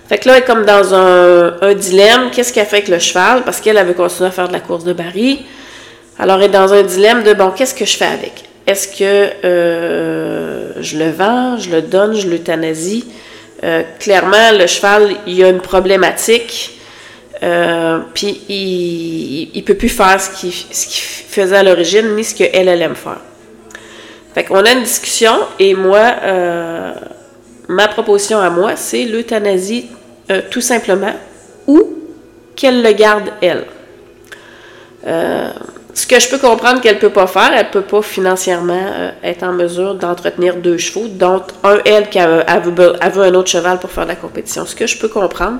Fait 0.08 0.18
que 0.18 0.28
là, 0.28 0.36
elle 0.36 0.42
est 0.42 0.46
comme 0.46 0.64
dans 0.64 0.94
un, 0.94 1.74
dilemme. 1.74 2.30
Qu'est-ce 2.32 2.52
qu'elle 2.52 2.66
fait 2.66 2.76
avec 2.76 2.88
le 2.88 2.98
cheval? 2.98 3.42
Parce 3.42 3.60
qu'elle 3.60 3.82
veut 3.84 3.94
continuer 3.94 4.28
à 4.28 4.32
faire 4.32 4.48
de 4.48 4.54
la 4.54 4.60
course 4.60 4.84
de 4.84 4.92
baril. 4.92 5.38
Alors, 6.18 6.38
elle 6.38 6.44
est 6.44 6.48
dans 6.48 6.72
un 6.72 6.82
dilemme 6.82 7.22
de, 7.22 7.34
bon, 7.34 7.50
qu'est-ce 7.50 7.74
que 7.74 7.84
je 7.84 7.96
fais 7.96 8.06
avec? 8.06 8.44
Est-ce 8.66 8.88
que 8.88 9.30
euh, 9.44 10.72
je 10.80 10.98
le 10.98 11.10
vends, 11.10 11.58
je 11.58 11.70
le 11.70 11.82
donne, 11.82 12.14
je 12.14 12.28
l'euthanasie? 12.28 13.04
Euh, 13.62 13.82
clairement, 13.98 14.52
le 14.52 14.66
cheval, 14.66 15.14
il 15.26 15.42
a 15.44 15.48
une 15.48 15.60
problématique. 15.60 16.78
puis 18.14 18.40
il 18.48 19.50
ne 19.54 19.60
peut 19.62 19.74
plus 19.74 19.88
faire 19.88 20.20
ce 20.20 20.30
qu'il 20.30 20.52
faisait 20.52 21.56
à 21.56 21.62
l'origine, 21.62 22.14
ni 22.14 22.24
ce 22.24 22.34
qu'elle, 22.34 22.68
elle 22.68 22.82
aime 22.82 22.94
faire. 22.94 23.20
Fait 24.34 24.42
qu'on 24.42 24.64
a 24.64 24.72
une 24.72 24.82
discussion 24.82 25.32
et 25.60 25.74
moi, 25.74 26.12
euh, 26.24 26.92
ma 27.68 27.86
proposition 27.86 28.40
à 28.40 28.50
moi, 28.50 28.74
c'est 28.74 29.04
l'euthanasie 29.04 29.86
euh, 30.30 30.42
tout 30.50 30.60
simplement 30.60 31.12
ou 31.68 31.94
qu'elle 32.56 32.82
le 32.82 32.90
garde 32.92 33.30
elle. 33.40 33.64
Euh, 35.06 35.50
ce 35.94 36.06
que 36.06 36.18
je 36.18 36.28
peux 36.28 36.38
comprendre 36.38 36.80
qu'elle 36.80 36.98
peut 36.98 37.10
pas 37.10 37.26
faire, 37.26 37.52
elle 37.56 37.70
peut 37.70 37.82
pas 37.82 38.02
financièrement 38.02 39.12
être 39.22 39.44
en 39.44 39.52
mesure 39.52 39.94
d'entretenir 39.94 40.56
deux 40.56 40.76
chevaux, 40.76 41.06
dont 41.08 41.42
un, 41.62 41.78
elle, 41.84 42.08
qui 42.10 42.18
a, 42.18 42.44
un 42.48 43.34
autre 43.34 43.48
cheval 43.48 43.78
pour 43.78 43.90
faire 43.90 44.04
de 44.04 44.08
la 44.08 44.16
compétition. 44.16 44.66
Ce 44.66 44.74
que 44.74 44.86
je 44.88 44.98
peux 44.98 45.08
comprendre. 45.08 45.58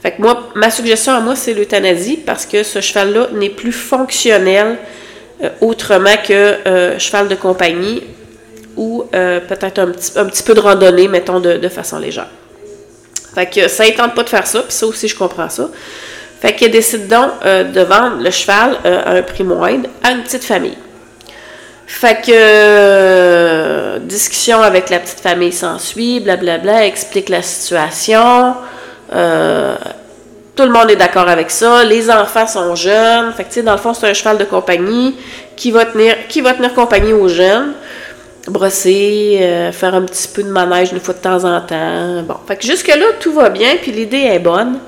Fait 0.00 0.12
que 0.12 0.22
moi, 0.22 0.50
ma 0.54 0.70
suggestion 0.70 1.14
à 1.14 1.20
moi, 1.20 1.34
c'est 1.34 1.54
l'euthanasie 1.54 2.18
parce 2.24 2.44
que 2.44 2.62
ce 2.62 2.80
cheval-là 2.80 3.28
n'est 3.32 3.48
plus 3.48 3.72
fonctionnel 3.72 4.78
euh, 5.42 5.48
autrement 5.60 6.16
que 6.22 6.32
euh, 6.32 6.98
cheval 6.98 7.26
de 7.26 7.34
compagnie 7.34 8.02
ou 8.76 9.04
euh, 9.14 9.40
peut-être 9.40 9.78
un 9.78 9.86
petit, 9.88 10.12
un 10.16 10.26
petit, 10.26 10.42
peu 10.42 10.54
de 10.54 10.60
randonnée, 10.60 11.08
mettons, 11.08 11.40
de, 11.40 11.68
façon 11.68 11.98
légère. 11.98 12.28
Fait 13.34 13.46
que 13.46 13.66
ça 13.66 13.84
ne 13.84 13.90
tente 13.92 14.14
pas 14.14 14.22
de 14.22 14.28
faire 14.28 14.46
ça, 14.46 14.60
puis 14.60 14.72
ça 14.72 14.86
aussi, 14.86 15.08
je 15.08 15.16
comprends 15.16 15.48
ça. 15.48 15.70
Fait 16.44 16.52
qu'elle 16.52 16.72
décide 16.72 17.08
donc 17.08 17.30
de 17.42 17.80
vendre 17.80 18.18
le 18.20 18.30
cheval 18.30 18.76
à 18.84 19.12
un 19.12 19.22
prix 19.22 19.44
moindre 19.44 19.88
à 20.02 20.10
une 20.10 20.22
petite 20.22 20.44
famille. 20.44 20.76
Fait 21.86 22.20
que 22.20 23.98
discussion 24.00 24.60
avec 24.60 24.90
la 24.90 24.98
petite 24.98 25.20
famille 25.20 25.52
s'ensuit, 25.52 26.20
blablabla, 26.20 26.86
explique 26.86 27.30
la 27.30 27.40
situation. 27.40 28.54
Tout 30.56 30.62
le 30.62 30.70
monde 30.70 30.88
est 30.90 30.96
d'accord 30.96 31.28
avec 31.28 31.50
ça. 31.50 31.82
Les 31.82 32.08
enfants 32.10 32.46
sont 32.46 32.76
jeunes. 32.76 33.32
Fait 33.32 33.44
que, 33.44 33.60
dans 33.60 33.72
le 33.72 33.78
fond, 33.78 33.92
c'est 33.92 34.08
un 34.08 34.14
cheval 34.14 34.38
de 34.38 34.44
compagnie 34.44 35.16
qui 35.56 35.72
va 35.72 35.84
tenir, 35.84 36.14
qui 36.28 36.40
va 36.40 36.54
tenir 36.54 36.72
compagnie 36.74 37.12
aux 37.12 37.26
jeunes. 37.26 37.72
Brosser, 38.46 39.38
euh, 39.40 39.72
faire 39.72 39.94
un 39.94 40.02
petit 40.02 40.28
peu 40.28 40.42
de 40.42 40.50
manège 40.50 40.92
une 40.92 41.00
fois 41.00 41.14
de 41.14 41.18
temps 41.18 41.44
en 41.44 41.60
temps. 41.60 42.22
Bon, 42.22 42.36
fait 42.46 42.56
que 42.56 42.64
jusque-là, 42.64 43.06
tout 43.18 43.32
va 43.32 43.48
bien, 43.48 43.76
puis 43.80 43.90
l'idée 43.90 44.18
est 44.18 44.38
bonne. 44.38 44.78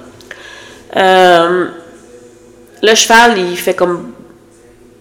Euh, 0.95 1.67
le 2.83 2.95
cheval, 2.95 3.39
il 3.39 3.57
fait 3.57 3.75
comme 3.75 4.13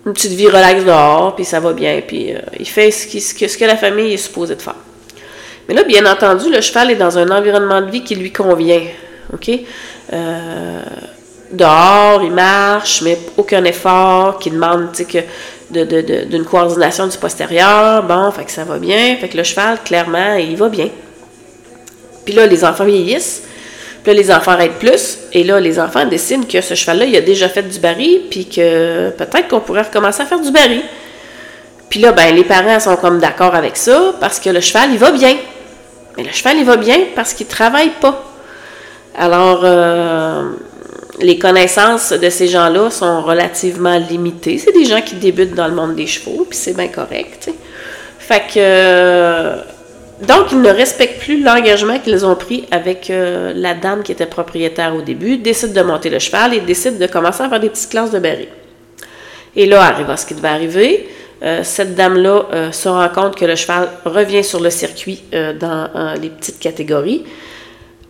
une 0.05 0.13
petite 0.13 0.31
vie 0.31 0.47
relaxe 0.47 0.83
dehors, 0.83 1.35
puis 1.35 1.45
ça 1.45 1.59
va 1.59 1.73
bien, 1.73 2.01
puis 2.05 2.33
euh, 2.33 2.39
il 2.59 2.67
fait 2.67 2.91
ce, 2.91 3.33
que, 3.33 3.47
ce 3.47 3.57
que 3.57 3.65
la 3.65 3.75
famille 3.75 4.13
est 4.13 4.17
supposée 4.17 4.55
de 4.55 4.61
faire. 4.61 4.75
Mais 5.67 5.73
là, 5.73 5.83
bien 5.83 6.05
entendu, 6.05 6.51
le 6.51 6.61
cheval 6.61 6.91
est 6.91 6.95
dans 6.95 7.17
un 7.17 7.29
environnement 7.31 7.81
de 7.81 7.89
vie 7.89 8.03
qui 8.03 8.15
lui 8.15 8.31
convient. 8.31 8.83
OK? 9.33 9.49
Euh, 10.13 10.81
dehors, 11.51 12.21
il 12.23 12.31
marche, 12.31 13.01
mais 13.01 13.17
aucun 13.37 13.63
effort, 13.63 14.37
qui 14.37 14.51
demande 14.51 14.91
que 14.91 15.19
d'une 15.71 16.45
coordination 16.45 17.07
du 17.07 17.17
postérieur. 17.17 18.03
Bon, 18.03 18.29
fait 18.31 18.45
que 18.45 18.51
ça 18.51 18.63
va 18.63 18.77
bien. 18.77 19.17
Fait 19.19 19.27
que 19.27 19.37
le 19.37 19.43
cheval, 19.43 19.79
clairement, 19.83 20.35
il 20.35 20.55
va 20.55 20.69
bien. 20.69 20.89
Puis 22.23 22.33
là, 22.33 22.45
les 22.45 22.63
enfants 22.63 22.85
vieillissent. 22.85 23.43
Là, 24.05 24.13
les 24.13 24.31
enfants 24.31 24.51
arrêtent 24.51 24.79
plus. 24.79 25.19
Et 25.33 25.43
là, 25.43 25.59
les 25.59 25.79
enfants 25.79 26.05
décident 26.05 26.45
que 26.45 26.61
ce 26.61 26.75
cheval-là, 26.75 27.05
il 27.05 27.15
a 27.15 27.21
déjà 27.21 27.49
fait 27.49 27.63
du 27.63 27.79
baril, 27.79 28.21
puis 28.29 28.45
que 28.45 29.09
peut-être 29.11 29.47
qu'on 29.47 29.59
pourrait 29.59 29.83
recommencer 29.83 30.21
à 30.21 30.25
faire 30.25 30.39
du 30.39 30.51
baril. 30.51 30.81
Puis 31.89 31.99
là, 31.99 32.11
ben, 32.11 32.35
les 32.35 32.43
parents 32.43 32.79
sont 32.79 32.95
comme 32.97 33.19
d'accord 33.19 33.55
avec 33.55 33.77
ça, 33.77 34.13
parce 34.19 34.39
que 34.39 34.49
le 34.49 34.59
cheval, 34.59 34.91
il 34.91 34.97
va 34.97 35.11
bien. 35.11 35.35
Mais 36.17 36.23
le 36.23 36.31
cheval, 36.31 36.57
il 36.57 36.65
va 36.65 36.77
bien 36.77 36.97
parce 37.15 37.33
qu'il 37.33 37.47
travaille 37.47 37.91
pas. 37.99 38.23
Alors, 39.17 39.61
euh, 39.63 40.43
les 41.19 41.39
connaissances 41.39 42.11
de 42.11 42.29
ces 42.29 42.47
gens-là 42.47 42.89
sont 42.89 43.21
relativement 43.21 43.97
limitées. 43.97 44.57
C'est 44.57 44.73
des 44.73 44.85
gens 44.85 45.01
qui 45.01 45.15
débutent 45.15 45.55
dans 45.55 45.67
le 45.67 45.73
monde 45.73 45.95
des 45.95 46.07
chevaux, 46.07 46.45
puis 46.49 46.57
c'est 46.57 46.75
bien 46.75 46.89
correct. 46.89 47.49
Fait 48.19 48.43
que. 48.53 49.74
Donc, 50.21 50.51
ils 50.51 50.61
ne 50.61 50.69
respectent 50.69 51.19
plus 51.19 51.43
l'engagement 51.43 51.99
qu'ils 51.99 52.25
ont 52.25 52.35
pris 52.35 52.65
avec 52.71 53.09
euh, 53.09 53.51
la 53.55 53.73
dame 53.73 54.03
qui 54.03 54.11
était 54.11 54.25
propriétaire 54.25 54.95
au 54.95 55.01
début, 55.01 55.37
décident 55.37 55.73
de 55.73 55.87
monter 55.87 56.09
le 56.09 56.19
cheval 56.19 56.53
et 56.53 56.61
décident 56.61 56.97
de 56.97 57.07
commencer 57.07 57.43
à 57.43 57.49
faire 57.49 57.59
des 57.59 57.69
petites 57.69 57.89
classes 57.89 58.11
de 58.11 58.19
baril. 58.19 58.47
Et 59.55 59.65
là 59.65 59.81
arrive 59.81 60.13
ce 60.15 60.25
qui 60.25 60.33
devait 60.33 60.47
arriver. 60.49 61.09
cette 61.63 61.95
dame-là 61.95 62.71
se 62.71 62.89
rend 62.89 63.07
compte 63.07 63.37
que 63.37 63.45
le 63.45 63.55
cheval 63.55 63.89
revient 64.03 64.43
sur 64.43 64.59
le 64.59 64.69
circuit 64.69 65.23
dans 65.31 66.13
les 66.21 66.29
petites 66.29 66.59
catégories 66.59 67.23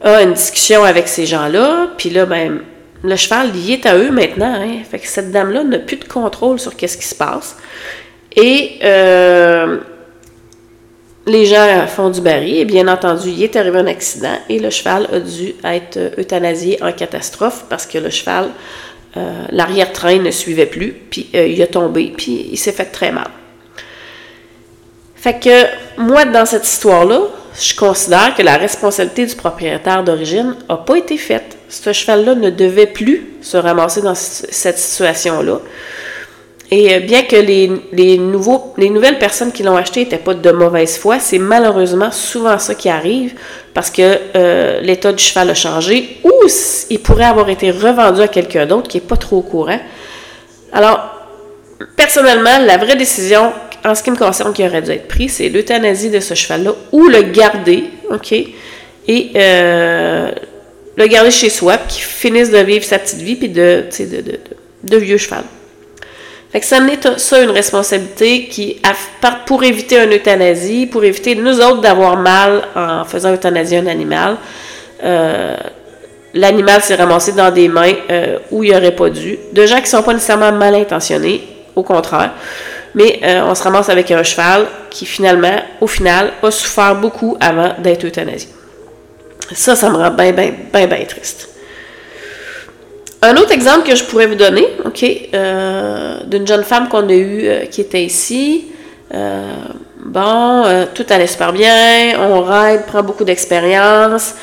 a 0.05 0.21
une 0.21 0.33
discussion 0.33 0.83
avec 0.83 1.07
ces 1.07 1.25
gens-là, 1.25 1.89
puis 1.97 2.09
là, 2.09 2.25
ben, 2.25 2.59
le 3.03 3.15
cheval, 3.15 3.49
il 3.55 3.71
est 3.71 3.85
à 3.85 3.97
eux 3.97 4.11
maintenant. 4.11 4.53
Hein. 4.55 4.83
Fait 4.89 4.99
que 4.99 5.07
cette 5.07 5.31
dame-là 5.31 5.63
n'a 5.63 5.79
plus 5.79 5.97
de 5.97 6.05
contrôle 6.05 6.59
sur 6.59 6.75
qu'est-ce 6.75 6.97
qui 6.97 7.05
se 7.05 7.15
passe. 7.15 7.57
Et 8.35 8.79
euh, 8.83 9.77
les 11.27 11.45
gens 11.45 11.87
font 11.87 12.09
du 12.09 12.21
baril, 12.21 12.57
et 12.57 12.65
bien 12.65 12.87
entendu, 12.87 13.29
il 13.29 13.43
est 13.43 13.55
arrivé 13.55 13.79
un 13.79 13.87
accident, 13.87 14.37
et 14.49 14.59
le 14.59 14.69
cheval 14.69 15.07
a 15.11 15.19
dû 15.19 15.55
être 15.63 16.19
euthanasié 16.19 16.81
en 16.83 16.91
catastrophe 16.91 17.65
parce 17.69 17.85
que 17.85 17.97
le 17.97 18.09
cheval, 18.09 18.49
euh, 19.17 19.43
l'arrière-train 19.49 20.19
ne 20.19 20.31
suivait 20.31 20.67
plus, 20.67 20.93
puis 21.09 21.29
euh, 21.33 21.47
il 21.47 21.61
a 21.61 21.67
tombé, 21.67 22.13
puis 22.15 22.49
il 22.51 22.57
s'est 22.57 22.71
fait 22.71 22.85
très 22.85 23.11
mal. 23.11 23.27
Fait 25.15 25.39
que 25.39 25.99
moi, 26.01 26.25
dans 26.25 26.45
cette 26.45 26.67
histoire-là, 26.67 27.21
je 27.59 27.75
considère 27.75 28.35
que 28.35 28.43
la 28.43 28.57
responsabilité 28.57 29.25
du 29.25 29.35
propriétaire 29.35 30.03
d'origine 30.03 30.55
n'a 30.69 30.77
pas 30.77 30.97
été 30.97 31.17
faite. 31.17 31.57
Ce 31.69 31.91
cheval-là 31.91 32.35
ne 32.35 32.51
devait 32.51 32.85
plus 32.85 33.25
se 33.41 33.57
ramasser 33.57 34.01
dans 34.01 34.13
cette 34.13 34.77
situation-là. 34.77 35.61
Et 36.71 36.95
euh, 36.95 36.99
bien 36.99 37.23
que 37.23 37.35
les, 37.35 38.17
nouveaux, 38.17 38.73
les 38.77 38.89
nouvelles 38.89 39.19
personnes 39.19 39.51
qui 39.51 39.63
l'ont 39.63 39.75
acheté 39.75 40.01
n'étaient 40.01 40.17
pas 40.17 40.33
de 40.33 40.51
mauvaise 40.51 40.97
foi, 40.97 41.19
c'est 41.19 41.37
malheureusement 41.37 42.11
souvent 42.11 42.57
ça 42.57 42.73
qui 42.73 42.89
arrive 42.89 43.33
parce 43.73 43.91
que 43.91 44.17
euh, 44.35 44.81
l'état 44.81 45.13
du 45.13 45.23
cheval 45.23 45.49
a 45.51 45.53
changé 45.53 46.17
ou 46.23 46.31
il 46.89 46.99
pourrait 46.99 47.25
avoir 47.25 47.49
été 47.49 47.69
revendu 47.71 48.21
à 48.21 48.27
quelqu'un 48.27 48.65
d'autre 48.65 48.87
qui 48.87 48.97
n'est 48.97 49.03
pas 49.03 49.17
trop 49.17 49.37
au 49.37 49.41
courant. 49.41 49.79
Alors, 50.73 50.99
personnellement, 51.95 52.57
la 52.59 52.77
vraie 52.77 52.95
décision 52.95 53.51
en 53.85 53.93
ce 53.93 54.01
qui 54.01 54.11
me 54.11 54.17
concerne, 54.17 54.51
qui 54.53 54.65
aurait 54.65 54.81
dû 54.81 54.91
être 54.91 55.07
pris, 55.07 55.29
c'est 55.29 55.49
l'euthanasie 55.49 56.09
de 56.09 56.19
ce 56.19 56.33
cheval-là 56.33 56.73
ou 56.91 57.07
le 57.07 57.21
garder, 57.21 57.85
OK? 58.09 58.31
Et 58.31 59.31
euh, 59.35 60.31
le 60.97 61.07
garder 61.07 61.29
chez 61.29 61.49
soi, 61.49 61.77
qu'il 61.77 62.03
finisse 62.03 62.49
de 62.49 62.57
vivre 62.57 62.83
sa 62.83 62.97
petite 62.97 63.19
vie, 63.19 63.35
puis 63.35 63.49
de, 63.49 63.85
vieux 64.83 65.17
cheval. 65.17 65.43
Ça 66.61 66.79
n'est 66.79 66.99
ça 67.17 67.41
une 67.41 67.51
responsabilité 67.51 68.47
qui, 68.47 68.81
pour 69.45 69.63
éviter 69.63 70.01
une 70.03 70.13
euthanasie, 70.13 70.85
pour 70.85 71.03
éviter 71.03 71.35
nous 71.35 71.59
autres 71.59 71.81
d'avoir 71.81 72.17
mal 72.17 72.63
en 72.75 73.03
faisant 73.03 73.33
euthanasie 73.33 73.75
un 73.75 73.87
animal, 73.87 74.37
euh, 75.03 75.57
l'animal 76.33 76.81
s'est 76.81 76.95
ramassé 76.95 77.33
dans 77.33 77.51
des 77.51 77.67
mains 77.67 77.93
euh, 78.09 78.39
où 78.51 78.63
il 78.63 78.71
n'aurait 78.71 78.95
pas 78.95 79.09
dû, 79.09 79.37
de 79.51 79.65
gens 79.65 79.77
qui 79.77 79.83
ne 79.83 79.87
sont 79.87 80.03
pas 80.03 80.13
nécessairement 80.13 80.51
mal 80.51 80.75
intentionnés, 80.75 81.41
au 81.75 81.83
contraire 81.83 82.31
mais 82.95 83.19
euh, 83.23 83.43
on 83.45 83.53
se 83.53 83.61
ramasse 83.61 83.89
avec 83.89 84.09
un 84.09 84.23
cheval 84.23 84.65
qui 84.89 85.05
finalement, 85.05 85.61
au 85.81 85.87
final, 85.87 86.31
a 86.41 86.49
souffert 86.49 86.95
beaucoup 86.95 87.37
avant 87.39 87.75
d'être 87.77 88.05
euthanasié. 88.05 88.49
Ça, 89.53 89.75
ça 89.75 89.89
me 89.89 89.97
rend 89.97 90.11
bien, 90.11 90.31
bien, 90.31 90.53
bien, 90.73 90.87
bien 90.87 91.05
triste. 91.05 91.49
Un 93.25 93.37
autre 93.37 93.53
exemple 93.53 93.89
que 93.89 93.95
je 93.95 94.03
pourrais 94.03 94.27
vous 94.27 94.35
donner, 94.35 94.67
OK, 94.85 95.03
euh, 95.33 96.17
d'une 96.27 96.45
jeune 96.45 96.63
femme 96.63 96.89
qu'on 96.89 97.09
a 97.09 97.13
eue 97.13 97.47
euh, 97.47 97.65
qui 97.65 97.81
était 97.81 98.03
ici. 98.03 98.67
bon, 99.11 100.63
euh, 100.65 100.85
tout 100.93 101.05
allait 101.09 101.25
super 101.25 101.51
bien, 101.51 102.19
on 102.19 102.43
ride, 102.43 102.85
prend 102.85 103.01
beaucoup 103.01 103.23
d'expérience. 103.23 104.35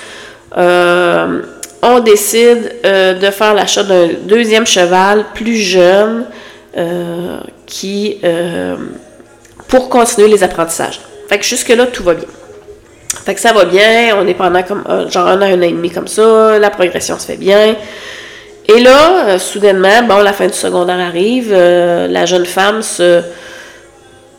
On 1.85 2.01
décide 2.01 2.73
de 2.85 3.31
faire 3.31 3.55
l'achat 3.55 3.85
d'un 3.85 4.09
deuxième 4.25 4.67
cheval 4.67 5.27
plus 5.33 5.57
jeune 5.57 6.27
qui 7.67 8.21
pour 9.69 9.89
continuer 9.89 10.29
les 10.29 10.43
apprentissages. 10.43 11.01
Fait 11.29 11.39
que 11.39 11.45
jusque-là, 11.45 11.87
tout 11.87 12.03
va 12.03 12.15
bien. 12.15 12.29
Fait 13.25 13.35
que 13.35 13.41
ça 13.41 13.53
va 13.53 13.65
bien, 13.65 14.17
on 14.21 14.27
est 14.27 14.35
pendant 14.35 14.63
comme 14.65 14.83
genre 15.09 15.29
un 15.29 15.41
an, 15.41 15.45
un 15.45 15.59
an 15.59 15.63
et 15.63 15.73
demi 15.73 15.91
comme 15.91 16.09
ça, 16.09 16.59
la 16.59 16.71
progression 16.71 17.17
se 17.19 17.27
fait 17.27 17.37
bien. 17.37 17.77
Et 18.69 18.81
là, 18.81 19.39
soudainement, 19.39 20.03
bon, 20.05 20.19
la 20.19 20.33
fin 20.33 20.47
du 20.47 20.53
secondaire 20.53 21.01
arrive, 21.01 21.53
la 21.53 22.27
jeune 22.27 22.47
femme 22.47 22.83
se 22.83 23.23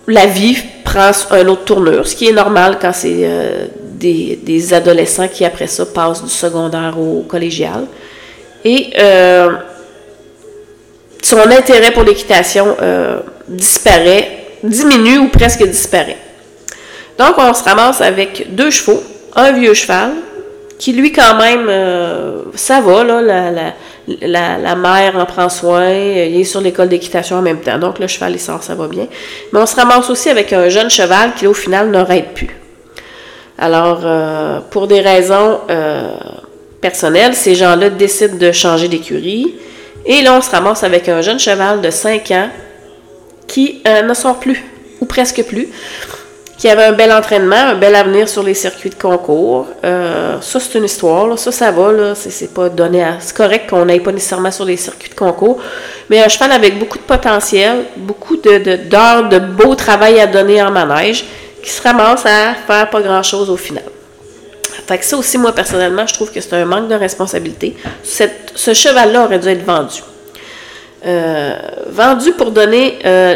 la 0.07 0.25
vie 0.25 0.57
prend 0.83 1.11
un 1.31 1.47
autre 1.47 1.63
tournure, 1.63 2.07
ce 2.07 2.15
qui 2.15 2.27
est 2.27 2.33
normal 2.33 2.77
quand 2.79 2.93
c'est 2.93 3.21
euh, 3.23 3.67
des, 3.81 4.73
adolescents 4.73 5.27
qui, 5.27 5.45
après 5.45 5.67
ça, 5.67 5.85
passent 5.85 6.23
du 6.23 6.29
secondaire 6.29 6.95
au 6.99 7.21
collégial. 7.21 7.85
Et 8.65 8.93
euh, 8.97 9.51
son 11.21 11.39
intérêt 11.39 11.91
pour 11.91 12.03
l'équitation 12.03 12.75
euh, 12.81 13.19
disparaît, 13.47 14.45
diminue 14.61 15.19
ou 15.19 15.29
presque 15.29 15.65
disparaît. 15.65 16.17
Donc, 17.17 17.35
on 17.37 17.53
se 17.53 17.63
ramasse 17.63 18.01
avec 18.01 18.53
deux 18.53 18.71
chevaux, 18.71 19.01
un 19.35 19.51
vieux 19.53 19.73
cheval, 19.73 20.11
qui 20.79 20.91
lui, 20.91 21.13
quand 21.13 21.35
même, 21.35 21.71
ça 22.55 22.81
va, 22.81 23.03
là, 23.03 23.21
la, 23.21 23.73
mère 24.07 25.15
en 25.17 25.25
prend 25.25 25.49
soin, 25.49 25.89
il 25.89 26.39
est 26.39 26.43
sur 26.43 26.61
l'école 26.61 26.89
d'équitation 26.89 27.37
en 27.37 27.41
même 27.41 27.61
temps. 27.61 27.77
Donc 27.77 27.99
le 27.99 28.07
cheval, 28.07 28.33
il 28.33 28.39
sort, 28.39 28.63
ça 28.63 28.75
va 28.75 28.87
bien. 28.87 29.07
Mais 29.51 29.59
on 29.59 29.65
se 29.65 29.75
ramasse 29.75 30.09
aussi 30.09 30.29
avec 30.29 30.53
un 30.53 30.69
jeune 30.69 30.89
cheval 30.89 31.33
qui, 31.35 31.47
au 31.47 31.53
final, 31.53 31.95
raide 31.95 32.33
plus. 32.33 32.49
Alors, 33.57 34.01
euh, 34.03 34.59
pour 34.71 34.87
des 34.87 35.01
raisons 35.01 35.59
euh, 35.69 36.11
personnelles, 36.81 37.35
ces 37.35 37.55
gens-là 37.55 37.89
décident 37.89 38.37
de 38.37 38.51
changer 38.51 38.87
d'écurie. 38.87 39.55
Et 40.05 40.21
là, 40.21 40.33
on 40.37 40.41
se 40.41 40.49
ramasse 40.49 40.83
avec 40.83 41.07
un 41.07 41.21
jeune 41.21 41.39
cheval 41.39 41.79
de 41.81 41.89
5 41.89 42.31
ans 42.31 42.49
qui 43.47 43.81
euh, 43.87 44.01
ne 44.01 44.13
sort 44.13 44.39
plus, 44.39 44.63
ou 44.99 45.05
presque 45.05 45.43
plus 45.43 45.69
qui 46.63 46.69
avait 46.69 46.85
un 46.85 46.93
bel 46.93 47.11
entraînement, 47.11 47.57
un 47.57 47.75
bel 47.75 47.93
avenir 47.93 48.29
sur 48.29 48.41
les 48.41 48.53
circuits 48.53 48.89
de 48.89 48.95
concours. 48.95 49.67
Euh, 49.83 50.39
ça, 50.39 50.61
c'est 50.61 50.77
une 50.77 50.85
histoire. 50.85 51.37
Ça, 51.37 51.51
ça 51.51 51.71
va. 51.71 52.15
C'est, 52.15 52.53
pas 52.53 52.69
donné 52.69 53.03
à... 53.03 53.17
C'est 53.19 53.35
correct 53.35 53.69
qu'on 53.69 53.83
n'aille 53.83 53.99
pas 53.99 54.13
nécessairement 54.13 54.49
sur 54.49 54.63
les 54.63 54.77
circuits 54.77 55.09
de 55.09 55.13
concours. 55.13 55.59
Mais 56.09 56.23
un 56.23 56.29
cheval 56.29 56.53
avec 56.53 56.79
beaucoup 56.79 56.97
de 56.97 57.03
potentiel, 57.03 57.83
beaucoup 57.97 58.37
d'heures 58.37 59.27
de 59.27 59.39
beau 59.39 59.75
travail 59.75 60.21
à 60.21 60.25
donner 60.25 60.63
en 60.63 60.71
manège, 60.71 61.25
qui 61.61 61.69
se 61.69 61.81
ramasse 61.81 62.25
à 62.25 62.53
faire 62.65 62.89
pas 62.89 63.01
grand-chose 63.01 63.49
au 63.49 63.57
final. 63.57 63.83
Fait 64.87 64.97
que 64.97 65.03
ça 65.03 65.17
aussi, 65.17 65.37
moi, 65.37 65.51
personnellement, 65.51 66.07
je 66.07 66.13
trouve 66.13 66.31
que 66.31 66.39
c'est 66.39 66.53
un 66.53 66.63
manque 66.63 66.87
de 66.87 66.95
responsabilité. 66.95 67.75
ce 68.03 68.73
cheval-là 68.73 69.25
aurait 69.25 69.39
dû 69.39 69.49
être 69.49 69.65
vendu. 69.65 70.01
Euh, 71.05 71.57
vendu 71.89 72.31
pour 72.31 72.51
donner 72.51 72.99
euh, 73.05 73.35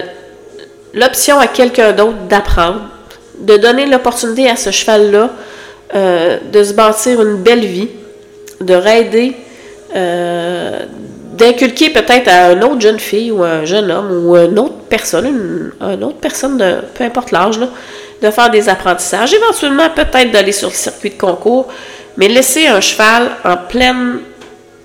l'option 0.93 1.37
à 1.37 1.47
quelqu'un 1.47 1.91
d'autre 1.91 2.19
d'apprendre 2.29 2.83
de 3.39 3.57
donner 3.57 3.85
l'opportunité 3.85 4.49
à 4.49 4.55
ce 4.55 4.71
cheval-là 4.71 5.31
euh, 5.95 6.37
de 6.51 6.63
se 6.63 6.73
bâtir 6.73 7.21
une 7.21 7.37
belle 7.37 7.65
vie, 7.65 7.89
de 8.59 8.73
raider, 8.73 9.35
euh, 9.95 10.79
d'inculquer 11.33 11.91
peut-être 11.91 12.27
à 12.27 12.51
une 12.51 12.63
autre 12.63 12.81
jeune 12.81 12.99
fille 12.99 13.31
ou 13.31 13.43
un 13.43 13.63
jeune 13.63 13.89
homme 13.91 14.11
ou 14.11 14.35
une 14.35 14.59
autre 14.59 14.75
personne, 14.89 15.71
une, 15.81 16.03
autre 16.03 16.17
personne, 16.17 16.57
de, 16.57 16.79
peu 16.93 17.03
importe 17.03 17.31
l'âge, 17.31 17.59
de 18.21 18.31
faire 18.31 18.49
des 18.49 18.67
apprentissages, 18.67 19.33
éventuellement 19.33 19.89
peut-être 19.91 20.31
d'aller 20.31 20.51
sur 20.51 20.69
le 20.69 20.73
circuit 20.73 21.11
de 21.11 21.17
concours, 21.17 21.67
mais 22.17 22.27
laisser 22.27 22.67
un 22.67 22.81
cheval 22.81 23.29
en 23.45 23.55
pleine 23.55 24.19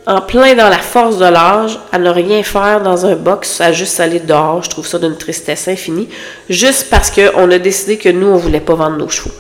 en 0.07 0.21
plein 0.21 0.55
dans 0.55 0.69
la 0.69 0.79
force 0.79 1.19
de 1.19 1.25
l'âge, 1.25 1.79
à 1.93 1.99
ne 1.99 2.11
rien 2.11 2.43
faire 2.43 2.81
dans 2.83 3.07
un 3.07 3.15
box, 3.15 3.61
à 3.61 3.73
juste 3.73 4.01
aller 4.01 4.21
dehors. 4.21 4.63
Je 4.63 4.71
trouve 4.71 4.87
ça 4.87 4.99
d'une 4.99 5.17
tristesse 5.17 5.69
infinie, 5.69 6.09
juste 6.49 6.89
parce 6.91 7.11
qu'on 7.11 7.51
a 7.51 7.59
décidé 7.59 7.97
que 7.97 8.09
nous, 8.09 8.27
on 8.27 8.37
voulait 8.37 8.61
pas 8.61 8.75
vendre 8.75 8.97
nos 8.97 9.09
chevaux. 9.09 9.35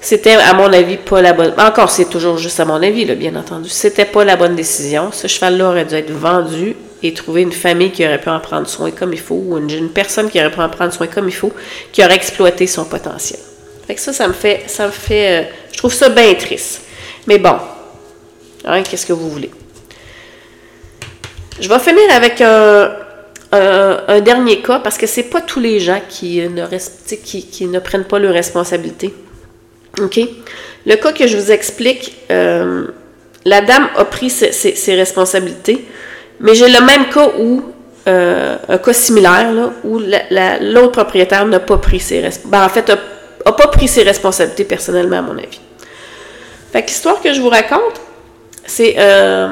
C'était, 0.00 0.34
à 0.34 0.54
mon 0.54 0.72
avis, 0.72 0.96
pas 0.96 1.20
la 1.20 1.34
bonne. 1.34 1.52
Encore, 1.58 1.90
c'est 1.90 2.08
toujours 2.08 2.38
juste 2.38 2.58
à 2.58 2.64
mon 2.64 2.82
avis, 2.82 3.04
bien 3.16 3.36
entendu. 3.36 3.68
C'était 3.68 4.06
pas 4.06 4.24
la 4.24 4.36
bonne 4.36 4.56
décision. 4.56 5.10
Ce 5.12 5.26
cheval-là 5.26 5.68
aurait 5.68 5.84
dû 5.84 5.94
être 5.94 6.10
vendu 6.10 6.74
et 7.02 7.12
trouver 7.12 7.42
une 7.42 7.52
famille 7.52 7.90
qui 7.90 8.04
aurait 8.06 8.20
pu 8.20 8.30
en 8.30 8.40
prendre 8.40 8.66
soin 8.66 8.90
comme 8.90 9.12
il 9.12 9.20
faut, 9.20 9.34
ou 9.34 9.58
une, 9.58 9.90
personne 9.90 10.30
qui 10.30 10.40
aurait 10.40 10.50
pu 10.50 10.60
en 10.60 10.70
prendre 10.70 10.92
soin 10.92 11.06
comme 11.06 11.28
il 11.28 11.34
faut, 11.34 11.52
qui 11.92 12.02
aurait 12.02 12.14
exploité 12.14 12.66
son 12.66 12.86
potentiel. 12.86 13.40
Fait 13.86 13.96
ça, 13.98 14.14
ça 14.14 14.26
me 14.26 14.32
fait, 14.32 14.64
ça 14.68 14.86
me 14.86 14.92
fait, 14.92 15.42
euh, 15.42 15.48
je 15.72 15.78
trouve 15.78 15.92
ça 15.92 16.08
bien 16.08 16.32
triste. 16.34 16.82
Mais 17.26 17.38
bon, 17.38 17.56
Hein, 18.64 18.82
qu'est-ce 18.82 19.06
que 19.06 19.12
vous 19.12 19.30
voulez? 19.30 19.50
Je 21.60 21.68
vais 21.68 21.78
finir 21.78 22.02
avec 22.12 22.40
un, 22.40 24.20
dernier 24.20 24.60
cas 24.60 24.78
parce 24.78 24.96
que 24.96 25.06
c'est 25.06 25.24
pas 25.24 25.40
tous 25.40 25.60
les 25.60 25.80
gens 25.80 26.00
qui 26.08 26.40
ne, 26.40 27.78
prennent 27.78 28.04
pas 28.04 28.18
leurs 28.18 28.32
responsabilités. 28.32 29.14
OK? 30.00 30.20
Le 30.86 30.94
cas 30.96 31.12
que 31.12 31.26
je 31.26 31.36
vous 31.36 31.50
explique, 31.50 32.16
euh, 32.30 32.86
la 33.44 33.60
dame 33.60 33.88
a 33.96 34.04
pris 34.04 34.30
ses, 34.30 34.94
responsabilités, 34.94 35.84
mais 36.40 36.54
j'ai 36.54 36.68
le 36.68 36.80
même 36.84 37.08
cas 37.08 37.28
où, 37.38 37.62
euh, 38.08 38.56
un 38.68 38.78
cas 38.78 38.92
similaire, 38.92 39.52
là, 39.52 39.72
où 39.84 39.98
l'autre 39.98 40.92
propriétaire 40.92 41.44
n'a 41.46 41.60
pas 41.60 41.76
pris 41.76 42.00
ses 42.00 42.20
responsabilités. 42.20 42.50
Ben, 42.50 42.64
en 42.64 42.68
fait, 42.68 42.88
n'a 42.88 43.52
pas 43.52 43.68
pris 43.68 43.88
ses 43.88 44.02
responsabilités 44.02 44.64
personnellement, 44.64 45.18
à 45.18 45.22
mon 45.22 45.36
avis. 45.36 45.60
Fait 46.72 46.82
que 46.82 46.88
l'histoire 46.88 47.20
que 47.20 47.32
je 47.34 47.40
vous 47.40 47.48
raconte, 47.48 48.00
c'est 48.70 48.94
euh, 48.98 49.48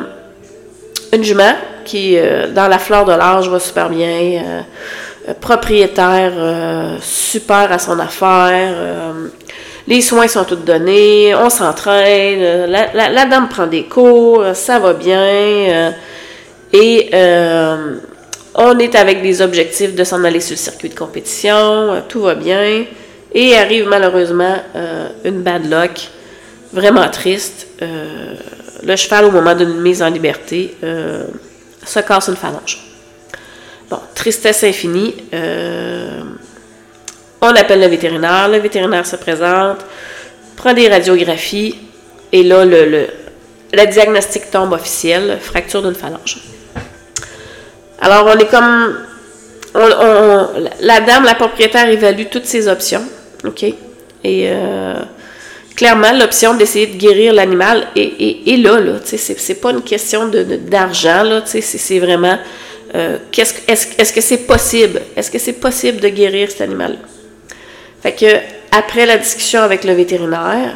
une 1.13 1.25
jument 1.25 1.57
qui, 1.85 2.17
euh, 2.17 2.53
dans 2.53 2.69
la 2.69 2.79
fleur 2.79 3.05
de 3.05 3.11
l'âge, 3.11 3.49
va 3.49 3.59
super 3.59 3.89
bien. 3.89 4.07
Euh, 4.09 5.35
propriétaire 5.41 6.33
super 7.03 7.71
à 7.71 7.79
son 7.79 7.99
affaire. 7.99 8.75
les 9.87 10.01
soins 10.01 10.29
sont 10.29 10.45
tous 10.45 10.57
donnés. 10.57 11.35
On 11.35 11.51
s'entraîne. 11.51 12.71
La, 12.71 13.27
dame 13.27 13.49
prend 13.49 13.67
des 13.67 13.85
cours. 13.85 14.43
Ça 14.55 14.79
va 14.79 14.95
bien. 14.95 15.93
et 16.73 17.11
on 18.55 18.79
est 18.79 18.95
avec 18.95 19.21
des 19.21 19.43
objectifs 19.43 19.95
de 19.95 20.05
s'en 20.05 20.25
aller 20.25 20.41
sur 20.41 20.55
le 20.55 20.59
circuit 20.59 20.89
de 20.89 20.95
compétition. 20.95 22.03
tout 22.09 22.23
va 22.23 22.35
bien. 22.35 22.85
Et 23.35 23.55
arrive 23.55 23.87
malheureusement 23.87 24.57
une 25.25 25.43
bad 25.43 25.69
luck 25.69 26.09
vraiment 26.73 27.09
triste 27.11 27.67
le 28.83 28.97
cheval, 28.97 29.25
au 29.25 29.31
moment 29.31 29.55
d'une 29.55 29.81
mise 29.81 30.03
en 30.03 30.11
liberté, 30.11 30.77
euh, 30.83 31.25
se 31.85 32.01
casse 32.01 32.29
une 32.29 32.37
phalange. 32.37 32.79
Bon, 33.91 33.99
tristesse 34.15 34.65
infinie. 34.65 35.15
Euh, 35.33 36.21
on 37.41 37.49
appelle 37.49 37.81
le 37.81 37.87
vétérinaire. 37.87 38.49
Le 38.49 38.59
vétérinaire 38.59 39.07
se 39.07 39.17
présente, 39.17 39.79
prend 40.57 40.75
des 40.75 40.89
radiographies, 40.89 41.77
et 42.33 42.43
là, 42.43 42.65
le, 42.65 43.09
le, 43.73 43.87
diagnostic 43.87 44.51
tombe 44.51 44.73
officiel, 44.73 45.39
fracture 45.41 45.83
d'une 45.83 45.95
phalange. 45.95 46.39
Alors, 48.01 48.27
on 48.27 48.39
est 48.39 48.51
comme... 48.51 48.99
la 50.81 51.01
dame, 51.01 51.25
la 51.25 51.35
propriétaire, 51.35 51.89
évalue 51.89 52.27
toutes 52.31 52.47
ses 52.47 52.69
options, 52.69 53.05
OK? 53.45 53.63
Et... 53.63 53.77
Euh, 54.25 54.95
clairement 55.79 56.13
l'option 56.13 56.55
d'essayer 56.55 56.89
de 56.89 56.97
guérir 56.97 57.33
l'animal 57.33 57.87
est, 57.95 58.57
là, 58.61 58.81
là. 58.81 58.95
C'est 59.05 59.61
pas 59.61 59.71
une 59.71 59.83
question 59.83 60.29
d'argent. 60.29 61.41
C'est 61.45 61.99
vraiment 62.01 62.37
euh, 62.97 63.19
est-ce 63.37 64.13
que 64.13 64.21
c'est 64.21 64.39
possible? 64.39 65.01
Est-ce 65.15 65.31
que 65.31 65.39
c'est 65.39 65.53
possible 65.53 66.01
de 66.01 66.09
guérir 66.09 66.51
cet 66.51 66.63
animal? 66.63 66.99
Fait 68.03 68.13
que 68.13 68.27
après 68.73 69.07
la 69.07 69.19
discussion 69.19 69.61
avec 69.61 69.85
le 69.85 69.93
vétérinaire, 69.93 70.75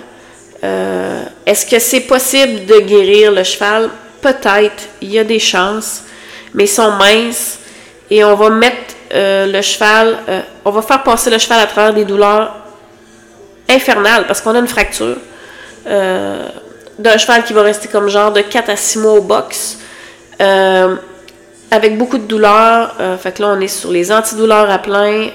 euh, 0.62 1.24
est-ce 1.46 1.66
que 1.66 1.80
c'est 1.80 2.02
possible 2.02 2.64
de 2.66 2.78
guérir 2.80 3.32
le 3.32 3.42
cheval? 3.42 3.90
Peut-être, 4.20 4.84
il 5.00 5.10
y 5.10 5.18
a 5.18 5.24
des 5.24 5.40
chances, 5.40 6.04
mais 6.54 6.64
ils 6.64 6.68
sont 6.68 6.92
minces 6.92 7.58
et 8.08 8.22
on 8.22 8.36
va 8.36 8.50
mettre 8.50 8.94
euh, 9.14 9.46
le 9.46 9.62
cheval, 9.62 10.18
on 10.64 10.70
va 10.70 10.82
faire 10.82 11.02
passer 11.02 11.28
le 11.28 11.38
cheval 11.38 11.58
à 11.58 11.66
travers 11.66 11.92
des 11.92 12.04
douleurs 12.04 12.61
infernale 13.74 14.26
parce 14.26 14.40
qu'on 14.40 14.54
a 14.54 14.58
une 14.58 14.68
fracture 14.68 15.16
euh, 15.86 16.48
d'un 16.98 17.16
cheval 17.16 17.42
qui 17.44 17.52
va 17.52 17.62
rester 17.62 17.88
comme 17.88 18.08
genre 18.08 18.32
de 18.32 18.40
4 18.40 18.70
à 18.70 18.76
6 18.76 18.98
mois 18.98 19.12
au 19.14 19.22
box. 19.22 19.78
Euh, 20.40 20.96
avec 21.70 21.96
beaucoup 21.96 22.18
de 22.18 22.24
douleurs. 22.24 22.94
Euh, 23.00 23.16
fait 23.16 23.32
que 23.32 23.42
là, 23.42 23.54
on 23.56 23.60
est 23.60 23.68
sur 23.68 23.90
les 23.90 24.12
antidouleurs 24.12 24.70
à 24.70 24.78
plein. 24.78 25.28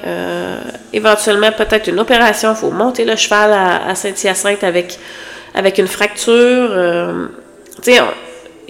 éventuellement, 0.94 1.52
peut-être 1.52 1.88
une 1.88 2.00
opération. 2.00 2.52
Il 2.52 2.58
faut 2.58 2.70
monter 2.70 3.06
le 3.06 3.16
cheval 3.16 3.52
à, 3.54 3.96
Saint-Hyacinthe 3.96 4.64
avec, 4.64 5.00
avec 5.56 5.80
une 5.80 5.88
fracture. 5.88 6.70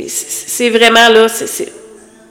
c'est 0.07 0.69
vraiment 0.69 1.09
là. 1.09 1.27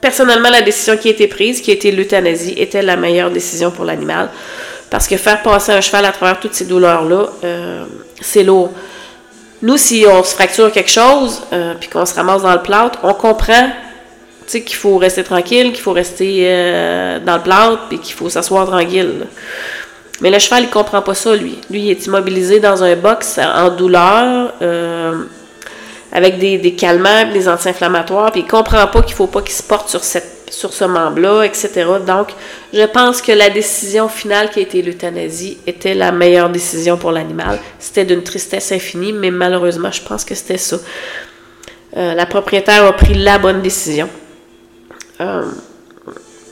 personnellement, 0.01 0.49
la 0.49 0.61
décision 0.61 0.97
qui 0.97 1.09
a 1.09 1.11
été 1.11 1.27
prise, 1.27 1.61
qui 1.61 1.69
a 1.69 1.75
été 1.75 1.91
l'euthanasie, 1.91 2.55
était 2.57 2.81
la 2.81 2.97
meilleure 2.97 3.29
décision 3.29 3.69
pour 3.69 3.85
l'animal. 3.85 4.29
Parce 4.89 5.07
que 5.07 5.17
faire 5.17 5.41
passer 5.41 5.71
un 5.71 5.81
cheval 5.81 6.05
à 6.05 6.11
travers 6.11 6.39
toutes 6.39 6.53
ces 6.53 6.65
douleurs-là, 6.65 7.27
euh, 7.43 7.85
c'est 8.21 8.43
lourd. 8.43 8.71
Nous, 9.61 9.77
si 9.77 10.05
on 10.07 10.23
se 10.23 10.33
fracture 10.33 10.71
quelque 10.71 10.89
chose, 10.89 11.41
euh, 11.51 11.73
puis 11.79 11.89
qu'on 11.89 12.05
se 12.05 12.13
ramasse 12.13 12.43
dans 12.43 12.53
le 12.53 12.61
plâtre, 12.61 12.99
on 13.03 13.13
comprend 13.13 13.69
qu'il 14.47 14.75
faut 14.75 14.97
rester 14.97 15.23
tranquille, 15.23 15.73
qu'il 15.73 15.81
faut 15.81 15.91
rester 15.91 16.43
euh, 16.45 17.19
dans 17.19 17.35
le 17.35 17.41
plâtre, 17.41 17.87
puis 17.89 17.99
qu'il 17.99 18.15
faut 18.15 18.29
s'asseoir 18.29 18.65
tranquille. 18.65 19.27
Mais 20.21 20.31
le 20.31 20.39
cheval, 20.39 20.63
il 20.63 20.69
comprend 20.69 21.01
pas 21.01 21.13
ça, 21.13 21.35
lui. 21.35 21.59
Lui, 21.69 21.81
il 21.81 21.91
est 21.91 22.05
immobilisé 22.05 22.59
dans 22.59 22.81
un 22.81 22.95
box 22.95 23.39
en 23.39 23.69
douleur, 23.69 24.53
avec 26.13 26.39
des, 26.39 26.57
des 26.57 26.73
calmants, 26.75 27.29
des 27.33 27.49
anti-inflammatoires, 27.49 28.31
puis 28.31 28.41
il 28.41 28.47
comprend 28.47 28.87
pas 28.87 29.01
qu'il 29.01 29.15
faut 29.15 29.27
pas 29.27 29.41
qu'il 29.41 29.53
se 29.53 29.63
porte 29.63 29.89
sur 29.89 30.03
cette 30.03 30.36
sur 30.49 30.73
ce 30.73 30.85
membre-là, 30.85 31.43
etc. 31.43 31.85
Donc, 32.05 32.29
je 32.73 32.85
pense 32.85 33.21
que 33.21 33.31
la 33.31 33.49
décision 33.49 34.07
finale 34.07 34.49
qui 34.49 34.59
a 34.59 34.61
été 34.61 34.81
l'euthanasie 34.81 35.57
était 35.67 35.93
la 35.93 36.11
meilleure 36.11 36.49
décision 36.49 36.97
pour 36.97 37.11
l'animal. 37.11 37.59
C'était 37.79 38.05
d'une 38.05 38.23
tristesse 38.23 38.71
infinie, 38.71 39.13
mais 39.13 39.31
malheureusement, 39.31 39.91
je 39.91 40.01
pense 40.01 40.23
que 40.23 40.35
c'était 40.35 40.57
ça. 40.57 40.77
Euh, 41.95 42.13
la 42.13 42.25
propriétaire 42.25 42.85
a 42.85 42.93
pris 42.93 43.13
la 43.13 43.37
bonne 43.39 43.61
décision. 43.61 44.09
Euh, 45.21 45.45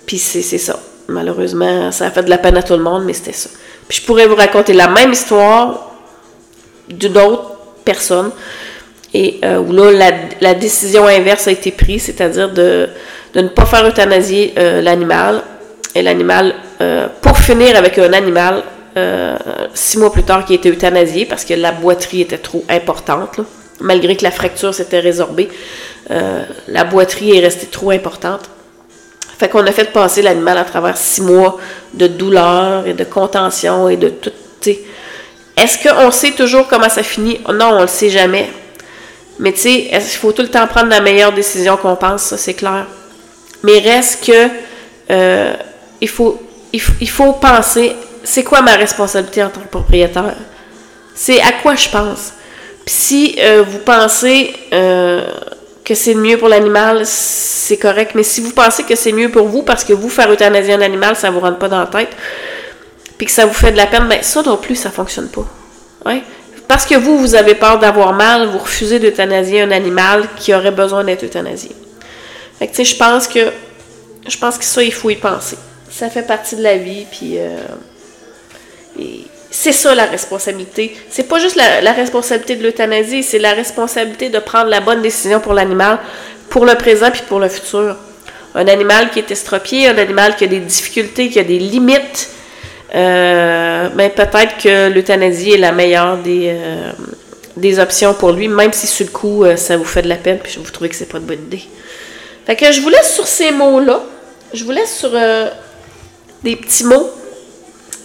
puis 0.05 0.17
c'est 0.17 0.41
ça. 0.41 0.79
Malheureusement, 1.07 1.91
ça 1.91 2.07
a 2.07 2.11
fait 2.11 2.23
de 2.23 2.29
la 2.29 2.37
peine 2.37 2.57
à 2.57 2.63
tout 2.63 2.73
le 2.73 2.83
monde, 2.83 3.03
mais 3.05 3.13
c'était 3.13 3.33
ça. 3.33 3.49
Puis 3.87 3.99
je 4.01 4.05
pourrais 4.05 4.27
vous 4.27 4.35
raconter 4.35 4.73
la 4.73 4.87
même 4.87 5.11
histoire 5.11 5.91
d'une 6.89 7.17
autre 7.17 7.51
personne, 7.83 8.31
et 9.17 9.39
euh, 9.45 9.63
là, 9.93 10.11
la, 10.41 10.53
décision 10.55 11.07
inverse 11.07 11.47
a 11.47 11.51
été 11.51 11.71
prise, 11.71 12.03
c'est-à-dire 12.03 12.49
de 12.51 12.89
ne 13.33 13.47
pas 13.47 13.65
faire 13.65 13.87
euthanasier 13.87 14.53
euh, 14.59 14.81
l'animal. 14.81 15.41
Et 15.95 16.01
l'animal, 16.01 16.53
euh, 16.81 17.07
pour 17.21 17.37
finir 17.37 17.77
avec 17.77 17.97
un 17.97 18.11
animal, 18.11 18.61
six 19.73 19.97
mois 19.97 20.11
plus 20.11 20.23
tard, 20.23 20.43
qui 20.43 20.51
a 20.51 20.55
été 20.57 20.69
euthanasié 20.69 21.25
parce 21.25 21.45
que 21.45 21.53
la 21.53 21.71
boiterie 21.71 22.21
était 22.21 22.37
trop 22.37 22.65
importante, 22.69 23.39
malgré 23.79 24.17
que 24.17 24.23
la 24.23 24.31
fracture 24.31 24.73
s'était 24.73 24.99
résorbée, 24.99 25.49
la 26.09 26.83
boiterie 26.83 27.37
est 27.37 27.41
restée 27.41 27.67
trop 27.67 27.91
importante. 27.91 28.49
Fait 29.37 29.49
qu'on 29.49 29.65
a 29.65 29.71
fait 29.71 29.91
passer 29.91 30.21
l'animal 30.21 30.57
à 30.57 30.63
travers 30.63 30.95
six 30.95 31.21
mois 31.21 31.57
de 31.93 32.07
douleur 32.07 32.87
et 32.87 32.93
de 32.93 33.03
contention 33.03 33.89
et 33.89 33.97
de 33.97 34.09
tout. 34.09 34.31
Est-ce 35.57 35.77
qu'on 35.87 36.11
sait 36.11 36.31
toujours 36.31 36.67
comment 36.67 36.89
ça 36.89 37.03
finit? 37.03 37.39
Non, 37.53 37.71
on 37.73 37.81
le 37.81 37.87
sait 37.87 38.09
jamais. 38.09 38.49
Mais 39.39 39.51
tu 39.51 39.59
sais, 39.59 39.87
qu'il 39.89 40.01
faut 40.01 40.31
tout 40.31 40.41
le 40.41 40.49
temps 40.49 40.65
prendre 40.67 40.89
la 40.89 41.01
meilleure 41.01 41.33
décision 41.33 41.77
qu'on 41.77 41.95
pense? 41.95 42.23
Ça, 42.23 42.37
c'est 42.37 42.53
clair. 42.53 42.85
Mais 43.63 43.79
reste 43.79 44.25
que 44.25 44.49
euh, 45.11 45.53
il, 46.01 46.09
faut, 46.09 46.41
il, 46.71 47.09
faut 47.09 47.33
penser, 47.33 47.95
c'est 48.23 48.43
quoi 48.43 48.61
ma 48.61 48.75
responsabilité 48.75 49.43
en 49.43 49.49
tant 49.49 49.61
que 49.61 49.67
propriétaire? 49.67 50.35
C'est 51.13 51.41
à 51.41 51.51
quoi 51.61 51.75
je 51.75 51.89
pense? 51.89 52.33
Puis 52.85 52.95
si 52.95 53.35
euh, 53.39 53.63
vous 53.67 53.79
pensez 53.79 54.53
euh, 54.73 55.27
que 55.83 55.95
c'est 55.95 56.13
mieux 56.13 56.37
pour 56.37 56.49
l'animal, 56.49 57.01
c'est 57.05 57.77
correct. 57.77 58.11
Mais 58.15 58.23
si 58.23 58.41
vous 58.41 58.51
pensez 58.51 58.83
que 58.83 58.95
c'est 58.95 59.11
mieux 59.11 59.29
pour 59.29 59.47
vous 59.47 59.63
parce 59.63 59.83
que 59.83 59.93
vous, 59.93 60.09
faire 60.09 60.31
euthanasier 60.31 60.73
un 60.73 60.81
animal, 60.81 61.15
ça 61.15 61.29
ne 61.29 61.33
vous 61.33 61.39
rentre 61.39 61.57
pas 61.57 61.69
dans 61.69 61.79
la 61.79 61.87
tête, 61.87 62.15
puis 63.17 63.25
que 63.25 63.31
ça 63.31 63.45
vous 63.45 63.53
fait 63.53 63.71
de 63.71 63.77
la 63.77 63.87
peine, 63.87 64.07
ben 64.07 64.21
ça 64.21 64.41
non 64.43 64.57
plus, 64.57 64.75
ça 64.75 64.91
fonctionne 64.91 65.29
pas. 65.29 65.45
Ouais? 66.05 66.21
Parce 66.67 66.85
que 66.85 66.95
vous, 66.95 67.19
vous 67.19 67.35
avez 67.35 67.55
peur 67.55 67.79
d'avoir 67.79 68.13
mal, 68.13 68.47
vous 68.47 68.57
refusez 68.57 68.99
d'euthanasier 68.99 69.61
un 69.61 69.71
animal 69.71 70.27
qui 70.35 70.53
aurait 70.53 70.71
besoin 70.71 71.03
d'être 71.03 71.23
euthanasié. 71.23 71.71
Fait 72.57 72.67
que, 72.67 72.71
tu 72.71 72.77
sais, 72.77 72.85
je 72.85 72.97
pense 72.97 73.27
que, 73.27 73.51
je 74.27 74.37
pense 74.37 74.57
que 74.57 74.65
ça, 74.65 74.81
il 74.81 74.93
faut 74.93 75.09
y 75.09 75.15
penser. 75.15 75.57
Ça 75.89 76.09
fait 76.09 76.23
partie 76.23 76.55
de 76.55 76.63
la 76.63 76.77
vie, 76.77 77.05
puis 77.09 77.37
euh, 77.37 77.57
c'est 79.51 79.71
ça 79.71 79.95
la 79.95 80.05
responsabilité. 80.05 80.97
C'est 81.09 81.27
pas 81.27 81.39
juste 81.39 81.55
la, 81.55 81.91
responsabilité 81.93 82.55
de 82.55 82.63
l'euthanasie, 82.63 83.23
c'est 83.23 83.39
la 83.39 83.53
responsabilité 83.53 84.29
de 84.29 84.39
prendre 84.39 84.69
la 84.69 84.81
bonne 84.81 85.01
décision 85.01 85.39
pour 85.39 85.53
l'animal, 85.53 85.99
pour 86.49 86.65
le 86.65 86.75
présent 86.75 87.11
puis 87.11 87.21
pour 87.27 87.39
le 87.39 87.47
futur. 87.47 87.95
Un 88.53 88.67
animal 88.67 89.11
qui 89.11 89.19
est 89.19 89.31
estropié, 89.31 89.87
un 89.87 89.97
animal 89.97 90.35
qui 90.35 90.45
a 90.45 90.47
des 90.47 90.59
difficultés, 90.59 91.29
qui 91.29 91.39
a 91.39 91.43
des 91.43 91.59
limites, 91.59 92.29
euh, 92.93 93.89
ben 93.89 94.11
peut-être 94.11 94.57
que 94.61 94.89
l'euthanasie 94.89 95.53
est 95.53 95.57
la 95.57 95.71
meilleure 95.71 96.17
des, 96.17 96.49
euh, 96.49 96.91
des 97.57 97.79
options 97.79 98.13
pour 98.13 98.31
lui, 98.31 98.47
même 98.47 98.73
si 98.73 98.85
sur 98.85 99.05
le 99.05 99.11
coup, 99.11 99.43
euh, 99.43 99.55
ça 99.55 99.75
vous 99.77 99.85
fait 99.85 100.03
de 100.03 100.09
la 100.09 100.17
peine, 100.17 100.39
puis 100.41 100.59
vous 100.63 100.69
trouvez 100.69 100.89
que 100.89 100.95
c'est 100.95 101.09
pas 101.09 101.19
de 101.19 101.25
bonne 101.25 101.41
idée. 101.41 101.63
Fait 102.45 102.71
je 102.71 102.81
vous 102.81 102.89
laisse 102.89 103.13
sur 103.13 103.25
ces 103.25 103.51
mots-là. 103.51 104.03
Je 104.53 104.63
vous 104.63 104.71
laisse 104.71 104.95
sur 104.95 105.09
euh, 105.13 105.49
des 106.43 106.55
petits 106.55 106.83
mots 106.83 107.09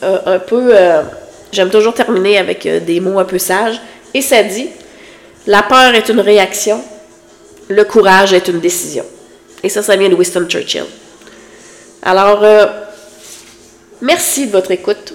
un 0.02 0.38
peu. 0.38 0.72
J'aime 1.52 1.68
toujours 1.68 1.92
terminer 1.92 2.38
avec 2.38 2.66
des 2.66 3.00
mots 3.00 3.18
un 3.18 3.26
peu 3.26 3.38
sages. 3.38 3.78
Et 4.14 4.22
ça 4.22 4.42
dit 4.42 4.70
La 5.46 5.62
peur 5.62 5.94
est 5.94 6.08
une 6.08 6.20
réaction, 6.20 6.82
le 7.68 7.84
courage 7.84 8.32
est 8.32 8.48
une 8.48 8.60
décision. 8.60 9.04
Et 9.62 9.68
ça, 9.68 9.82
ça 9.82 9.94
vient 9.94 10.08
de 10.08 10.14
Winston 10.14 10.46
Churchill. 10.48 10.86
Alors, 12.02 12.42
merci 14.02 14.46
de 14.46 14.52
votre 14.52 14.70
écoute. 14.70 15.14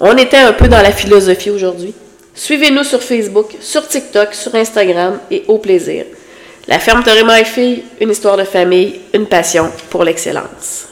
On 0.00 0.16
était 0.16 0.36
un 0.38 0.52
peu 0.52 0.68
dans 0.68 0.82
la 0.82 0.92
philosophie 0.92 1.50
aujourd'hui. 1.50 1.94
Suivez-nous 2.34 2.84
sur 2.84 3.02
Facebook, 3.02 3.56
sur 3.60 3.86
TikTok, 3.88 4.34
sur 4.34 4.54
Instagram 4.54 5.18
et 5.30 5.44
au 5.48 5.58
plaisir. 5.58 6.04
La 6.68 6.78
ferme 6.78 7.02
Torima 7.02 7.40
et 7.40 7.44
Fille, 7.44 7.84
une 8.00 8.10
histoire 8.10 8.36
de 8.36 8.44
famille, 8.44 9.00
une 9.14 9.26
passion 9.26 9.70
pour 9.88 10.04
l'excellence. 10.04 10.86